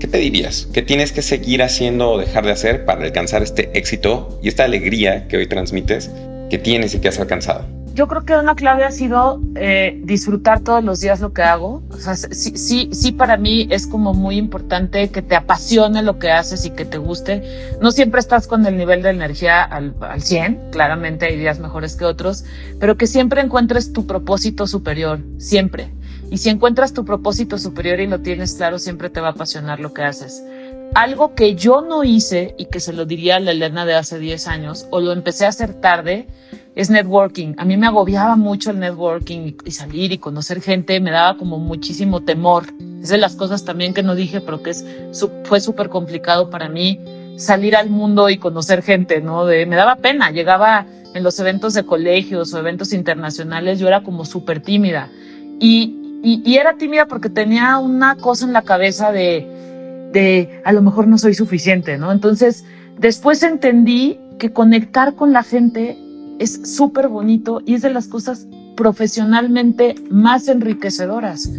¿qué 0.01 0.07
te 0.07 0.17
dirías? 0.17 0.67
¿Qué 0.73 0.81
tienes 0.81 1.11
que 1.11 1.21
seguir 1.21 1.61
haciendo 1.61 2.09
o 2.09 2.17
dejar 2.17 2.43
de 2.43 2.51
hacer 2.51 2.85
para 2.85 3.03
alcanzar 3.03 3.43
este 3.43 3.69
éxito 3.77 4.39
y 4.41 4.47
esta 4.47 4.63
alegría 4.63 5.27
que 5.27 5.37
hoy 5.37 5.45
transmites 5.45 6.09
que 6.49 6.57
tienes 6.57 6.95
y 6.95 6.99
que 6.99 7.09
has 7.09 7.19
alcanzado? 7.19 7.67
Yo 7.93 8.07
creo 8.07 8.23
que 8.23 8.33
una 8.33 8.55
clave 8.55 8.83
ha 8.83 8.89
sido 8.89 9.39
eh, 9.55 9.99
disfrutar 10.03 10.61
todos 10.61 10.83
los 10.83 11.01
días 11.01 11.19
lo 11.19 11.33
que 11.33 11.43
hago. 11.43 11.83
O 11.91 11.97
sea, 11.97 12.15
sí, 12.15 12.57
sí, 12.57 12.89
sí, 12.93 13.11
para 13.11 13.37
mí 13.37 13.67
es 13.69 13.85
como 13.85 14.15
muy 14.15 14.37
importante 14.37 15.09
que 15.09 15.21
te 15.21 15.35
apasione 15.35 16.01
lo 16.01 16.17
que 16.17 16.31
haces 16.31 16.65
y 16.65 16.71
que 16.71 16.85
te 16.85 16.97
guste. 16.97 17.43
No 17.79 17.91
siempre 17.91 18.21
estás 18.21 18.47
con 18.47 18.65
el 18.65 18.77
nivel 18.77 19.03
de 19.03 19.11
energía 19.11 19.61
al, 19.61 19.93
al 19.99 20.23
100, 20.23 20.71
claramente 20.71 21.27
hay 21.27 21.37
días 21.37 21.59
mejores 21.59 21.95
que 21.95 22.05
otros, 22.05 22.43
pero 22.79 22.97
que 22.97 23.05
siempre 23.05 23.41
encuentres 23.41 23.93
tu 23.93 24.07
propósito 24.07 24.65
superior, 24.65 25.19
siempre. 25.37 25.91
Y 26.31 26.37
si 26.37 26.49
encuentras 26.49 26.93
tu 26.93 27.03
propósito 27.03 27.57
superior 27.57 27.99
y 27.99 28.07
lo 28.07 28.21
tienes 28.21 28.55
claro, 28.55 28.79
siempre 28.79 29.09
te 29.09 29.19
va 29.19 29.27
a 29.27 29.31
apasionar 29.31 29.81
lo 29.81 29.93
que 29.93 30.03
haces. 30.03 30.41
Algo 30.95 31.35
que 31.35 31.55
yo 31.55 31.81
no 31.81 32.05
hice 32.05 32.55
y 32.57 32.65
que 32.67 32.79
se 32.79 32.93
lo 32.93 33.05
diría 33.05 33.35
a 33.35 33.39
la 33.41 33.51
Elena 33.51 33.85
de 33.85 33.95
hace 33.95 34.17
10 34.17 34.47
años, 34.47 34.87
o 34.91 35.01
lo 35.01 35.11
empecé 35.11 35.45
a 35.45 35.49
hacer 35.49 35.73
tarde, 35.73 36.27
es 36.73 36.89
networking. 36.89 37.55
A 37.57 37.65
mí 37.65 37.75
me 37.75 37.85
agobiaba 37.85 38.37
mucho 38.37 38.71
el 38.71 38.79
networking 38.79 39.55
y, 39.65 39.71
salir 39.71 40.13
y 40.13 40.19
conocer 40.19 40.61
gente, 40.61 41.01
me 41.01 41.11
daba 41.11 41.37
como 41.37 41.59
muchísimo 41.59 42.21
temor. 42.21 42.63
Es 43.01 43.09
de 43.09 43.17
las 43.17 43.35
cosas 43.35 43.65
también 43.65 43.93
que 43.93 44.01
no 44.01 44.15
dije, 44.15 44.39
pero 44.39 44.63
que 44.63 44.69
es, 44.69 44.85
fue 45.43 45.59
súper 45.59 45.89
complicado 45.89 46.49
para 46.49 46.69
mí 46.69 46.97
salir 47.35 47.75
al 47.75 47.89
mundo 47.89 48.29
y 48.29 48.37
conocer 48.37 48.83
gente, 48.83 49.19
¿no? 49.19 49.45
De, 49.45 49.65
me 49.65 49.75
daba 49.75 49.97
pena, 49.97 50.31
llegaba 50.31 50.85
en 51.13 51.23
los 51.23 51.37
eventos 51.41 51.73
de 51.73 51.83
colegios 51.83 52.53
o 52.53 52.59
eventos 52.59 52.93
internacionales, 52.93 53.79
yo 53.79 53.87
era 53.89 54.01
como 54.01 54.23
súper 54.23 54.61
tímida. 54.61 55.09
Y 55.59 56.00
y, 56.23 56.55
era 56.55 56.77
tímida 56.77 57.07
porque 57.07 57.29
tenía 57.29 57.77
una 57.77 58.15
cosa 58.15 58.45
en 58.45 58.53
la 58.53 58.61
cabeza 58.61 59.11
de 59.11 59.59
de 60.11 60.61
a 60.65 60.73
lo 60.73 60.81
mejor 60.81 61.07
no 61.07 61.17
soy 61.17 61.33
suficiente, 61.33 61.97
¿no? 61.97 62.11
Entonces, 62.11 62.65
después 62.99 63.43
entendí 63.43 64.19
que 64.39 64.51
conectar 64.51 65.15
con 65.15 65.33
la 65.33 65.43
gente 65.43 65.97
es 66.39 66.75
súper 66.75 67.07
bonito 67.07 67.61
y 67.65 67.75
es 67.75 67.81
de 67.81 67.91
las 67.91 68.07
cosas 68.07 68.47
profesionalmente 68.75 69.95
más 70.09 70.47
enriquecedoras. 70.47 71.49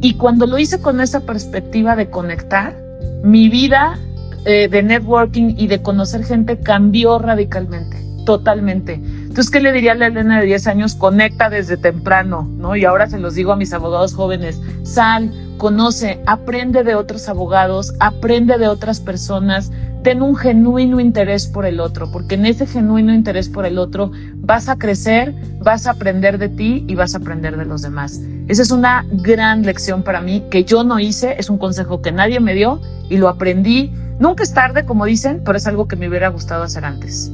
Y 0.00 0.14
cuando 0.14 0.46
lo 0.46 0.58
hice 0.58 0.80
con 0.80 1.00
esa 1.00 1.20
perspectiva 1.20 1.94
de 1.94 2.10
conectar, 2.10 2.76
mi 3.22 3.48
vida 3.48 3.98
eh, 4.44 4.68
de 4.68 4.82
networking 4.82 5.54
y 5.56 5.68
de 5.68 5.80
conocer 5.80 6.24
gente 6.24 6.58
cambió 6.58 7.18
radicalmente, 7.18 7.98
totalmente. 8.26 9.00
Entonces, 9.32 9.50
¿qué 9.50 9.60
le 9.60 9.72
diría 9.72 9.92
a 9.92 9.94
la 9.94 10.08
Elena 10.08 10.40
de 10.40 10.44
10 10.44 10.66
años? 10.66 10.94
Conecta 10.94 11.48
desde 11.48 11.78
temprano, 11.78 12.46
¿no? 12.58 12.76
Y 12.76 12.84
ahora 12.84 13.06
se 13.06 13.18
los 13.18 13.34
digo 13.34 13.50
a 13.50 13.56
mis 13.56 13.72
abogados 13.72 14.12
jóvenes, 14.12 14.60
sal, 14.82 15.32
conoce, 15.56 16.20
aprende 16.26 16.84
de 16.84 16.94
otros 16.94 17.30
abogados, 17.30 17.94
aprende 17.98 18.58
de 18.58 18.68
otras 18.68 19.00
personas, 19.00 19.72
ten 20.02 20.20
un 20.20 20.36
genuino 20.36 21.00
interés 21.00 21.46
por 21.46 21.64
el 21.64 21.80
otro, 21.80 22.12
porque 22.12 22.34
en 22.34 22.44
ese 22.44 22.66
genuino 22.66 23.14
interés 23.14 23.48
por 23.48 23.64
el 23.64 23.78
otro 23.78 24.10
vas 24.34 24.68
a 24.68 24.76
crecer, 24.76 25.34
vas 25.60 25.86
a 25.86 25.92
aprender 25.92 26.36
de 26.36 26.50
ti 26.50 26.84
y 26.86 26.94
vas 26.94 27.14
a 27.14 27.16
aprender 27.16 27.56
de 27.56 27.64
los 27.64 27.80
demás. 27.80 28.20
Esa 28.48 28.60
es 28.60 28.70
una 28.70 29.06
gran 29.12 29.62
lección 29.62 30.02
para 30.02 30.20
mí 30.20 30.44
que 30.50 30.64
yo 30.64 30.84
no 30.84 31.00
hice, 31.00 31.36
es 31.38 31.48
un 31.48 31.56
consejo 31.56 32.02
que 32.02 32.12
nadie 32.12 32.38
me 32.38 32.52
dio 32.52 32.82
y 33.08 33.16
lo 33.16 33.30
aprendí. 33.30 33.94
Nunca 34.20 34.42
es 34.42 34.52
tarde, 34.52 34.84
como 34.84 35.06
dicen, 35.06 35.40
pero 35.42 35.56
es 35.56 35.66
algo 35.66 35.88
que 35.88 35.96
me 35.96 36.06
hubiera 36.06 36.28
gustado 36.28 36.64
hacer 36.64 36.84
antes. 36.84 37.32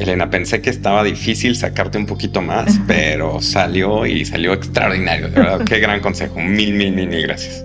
Elena, 0.00 0.30
pensé 0.30 0.62
que 0.62 0.70
estaba 0.70 1.04
difícil 1.04 1.54
sacarte 1.56 1.98
un 1.98 2.06
poquito 2.06 2.40
más, 2.40 2.80
pero 2.86 3.42
salió 3.42 4.06
y 4.06 4.24
salió 4.24 4.54
extraordinario. 4.54 5.28
De 5.28 5.40
verdad, 5.40 5.60
qué 5.68 5.78
gran 5.78 6.00
consejo. 6.00 6.40
Mil, 6.40 6.72
mil, 6.72 6.92
mil, 6.92 7.08
mil 7.08 7.22
gracias. 7.22 7.64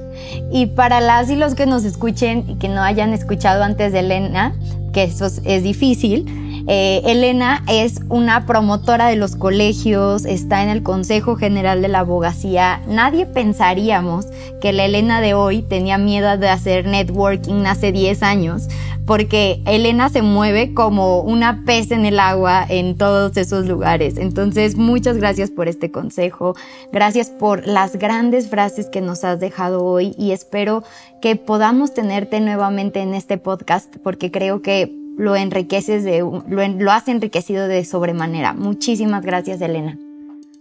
Y 0.52 0.68
para 0.68 1.00
las 1.00 1.30
y 1.30 1.36
los 1.36 1.56
que 1.56 1.66
nos 1.66 1.86
escuchen 1.86 2.44
y 2.48 2.56
que 2.56 2.68
no 2.68 2.84
hayan 2.84 3.14
escuchado 3.14 3.64
antes 3.64 3.94
de 3.94 4.00
Elena, 4.00 4.54
que 4.94 5.04
eso 5.04 5.28
es 5.46 5.64
difícil, 5.64 6.26
eh, 6.68 7.04
Elena 7.06 7.64
es 7.68 8.02
una 8.10 8.48
promotora 8.48 9.08
de 9.08 9.16
los 9.16 9.36
colegios, 9.36 10.26
está 10.26 10.64
en 10.64 10.70
el 10.70 10.82
Consejo 10.82 11.36
General 11.36 11.82
de 11.82 11.90
la 11.90 12.00
Abogacía. 12.00 12.82
Nadie 12.88 13.28
pensaríamos 13.28 14.26
que 14.62 14.74
la 14.74 14.86
Elena 14.86 15.22
de 15.22 15.36
hoy 15.36 15.62
tenía 15.62 16.00
miedo 16.00 16.38
de 16.38 16.50
hacer 16.50 16.88
networking 16.88 17.66
hace 17.68 17.92
10 17.92 18.24
años, 18.24 18.68
porque 19.06 19.62
Elena 19.68 20.10
se 20.10 20.24
mueve 20.24 20.74
como 20.74 21.20
una 21.20 21.64
pez 21.66 21.92
en 21.92 22.04
el 22.04 22.20
agua 22.20 22.66
en 22.68 22.98
todos 22.98 23.38
esos 23.38 23.68
lugares. 23.68 24.18
Entonces, 24.18 24.76
muchas 24.76 25.18
gracias 25.18 25.52
por 25.52 25.68
este 25.68 25.92
consejo, 25.92 26.56
gracias 26.92 27.30
por 27.30 27.68
las 27.68 27.96
grandes 27.98 28.50
frases 28.50 28.88
que 28.88 29.02
nos 29.02 29.24
has 29.24 29.40
dejado 29.40 29.86
hoy 29.86 30.16
y 30.18 30.32
espero 30.32 30.84
que 31.22 31.36
podamos 31.36 31.94
tenerte 31.94 32.40
nuevamente 32.40 33.02
en 33.02 33.14
este 33.14 33.38
podcast 33.38 33.96
porque 34.04 34.32
creo 34.32 34.64
que 34.64 35.05
lo 35.18 35.36
enriqueces 35.36 36.04
de, 36.04 36.20
lo, 36.20 36.92
has 36.92 37.08
enriquecido 37.08 37.68
de 37.68 37.84
sobremanera. 37.86 38.54
Muchísimas 38.54 39.24
gracias, 39.24 39.62
Elena. 39.62 39.98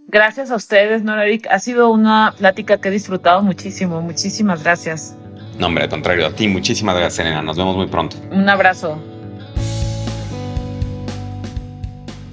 Gracias 0.07 0.51
a 0.51 0.55
ustedes, 0.55 1.03
Noreric. 1.03 1.47
Ha 1.49 1.59
sido 1.59 1.91
una 1.91 2.33
plática 2.37 2.79
que 2.79 2.89
he 2.89 2.91
disfrutado 2.91 3.41
muchísimo. 3.41 4.01
Muchísimas 4.01 4.63
gracias. 4.63 5.15
No, 5.57 5.67
hombre, 5.67 5.83
al 5.83 5.89
contrario, 5.89 6.27
a 6.27 6.31
ti. 6.31 6.47
Muchísimas 6.47 6.95
gracias, 6.95 7.25
Elena. 7.25 7.41
Nos 7.41 7.57
vemos 7.57 7.75
muy 7.75 7.87
pronto. 7.87 8.17
Un 8.31 8.47
abrazo. 8.47 8.99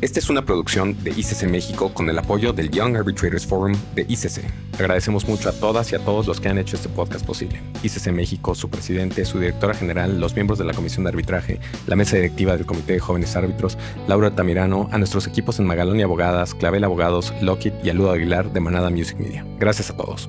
Esta 0.02 0.18
es 0.18 0.28
una 0.28 0.44
producción 0.44 1.00
de 1.04 1.12
ICC 1.12 1.44
México 1.44 1.94
con 1.94 2.10
el 2.10 2.18
apoyo 2.18 2.52
del 2.52 2.72
Young 2.72 2.96
Arbitrators 2.96 3.46
Forum 3.46 3.76
de 3.94 4.02
ICC. 4.02 4.42
Agradecemos 4.74 5.28
mucho 5.28 5.48
a 5.48 5.52
todas 5.52 5.92
y 5.92 5.94
a 5.94 6.00
todos 6.00 6.26
los 6.26 6.40
que 6.40 6.48
han 6.48 6.58
hecho 6.58 6.74
este 6.74 6.88
podcast 6.88 7.24
posible. 7.24 7.62
ICC 7.84 8.08
México, 8.08 8.56
su 8.56 8.68
presidente, 8.68 9.24
su 9.24 9.38
directora 9.38 9.74
general, 9.74 10.18
los 10.18 10.34
miembros 10.34 10.58
de 10.58 10.64
la 10.64 10.74
Comisión 10.74 11.04
de 11.04 11.10
Arbitraje, 11.10 11.60
la 11.86 11.94
mesa 11.94 12.16
directiva 12.16 12.56
del 12.56 12.66
Comité 12.66 12.94
de 12.94 12.98
Jóvenes 12.98 13.36
Árbitros, 13.36 13.78
Laura 14.08 14.34
Tamirano, 14.34 14.88
a 14.90 14.98
nuestros 14.98 15.28
equipos 15.28 15.60
en 15.60 15.66
Magalón 15.66 16.00
y 16.00 16.02
Abogadas, 16.02 16.56
Clavel 16.56 16.82
Abogados, 16.82 17.32
Lockheed 17.40 17.74
y 17.84 17.90
Aludo 17.90 18.10
Aguilar 18.10 18.52
de 18.52 18.58
Manada 18.58 18.90
Music 18.90 19.18
Media. 19.20 19.46
Gracias 19.60 19.88
a 19.90 19.96
todos. 19.96 20.28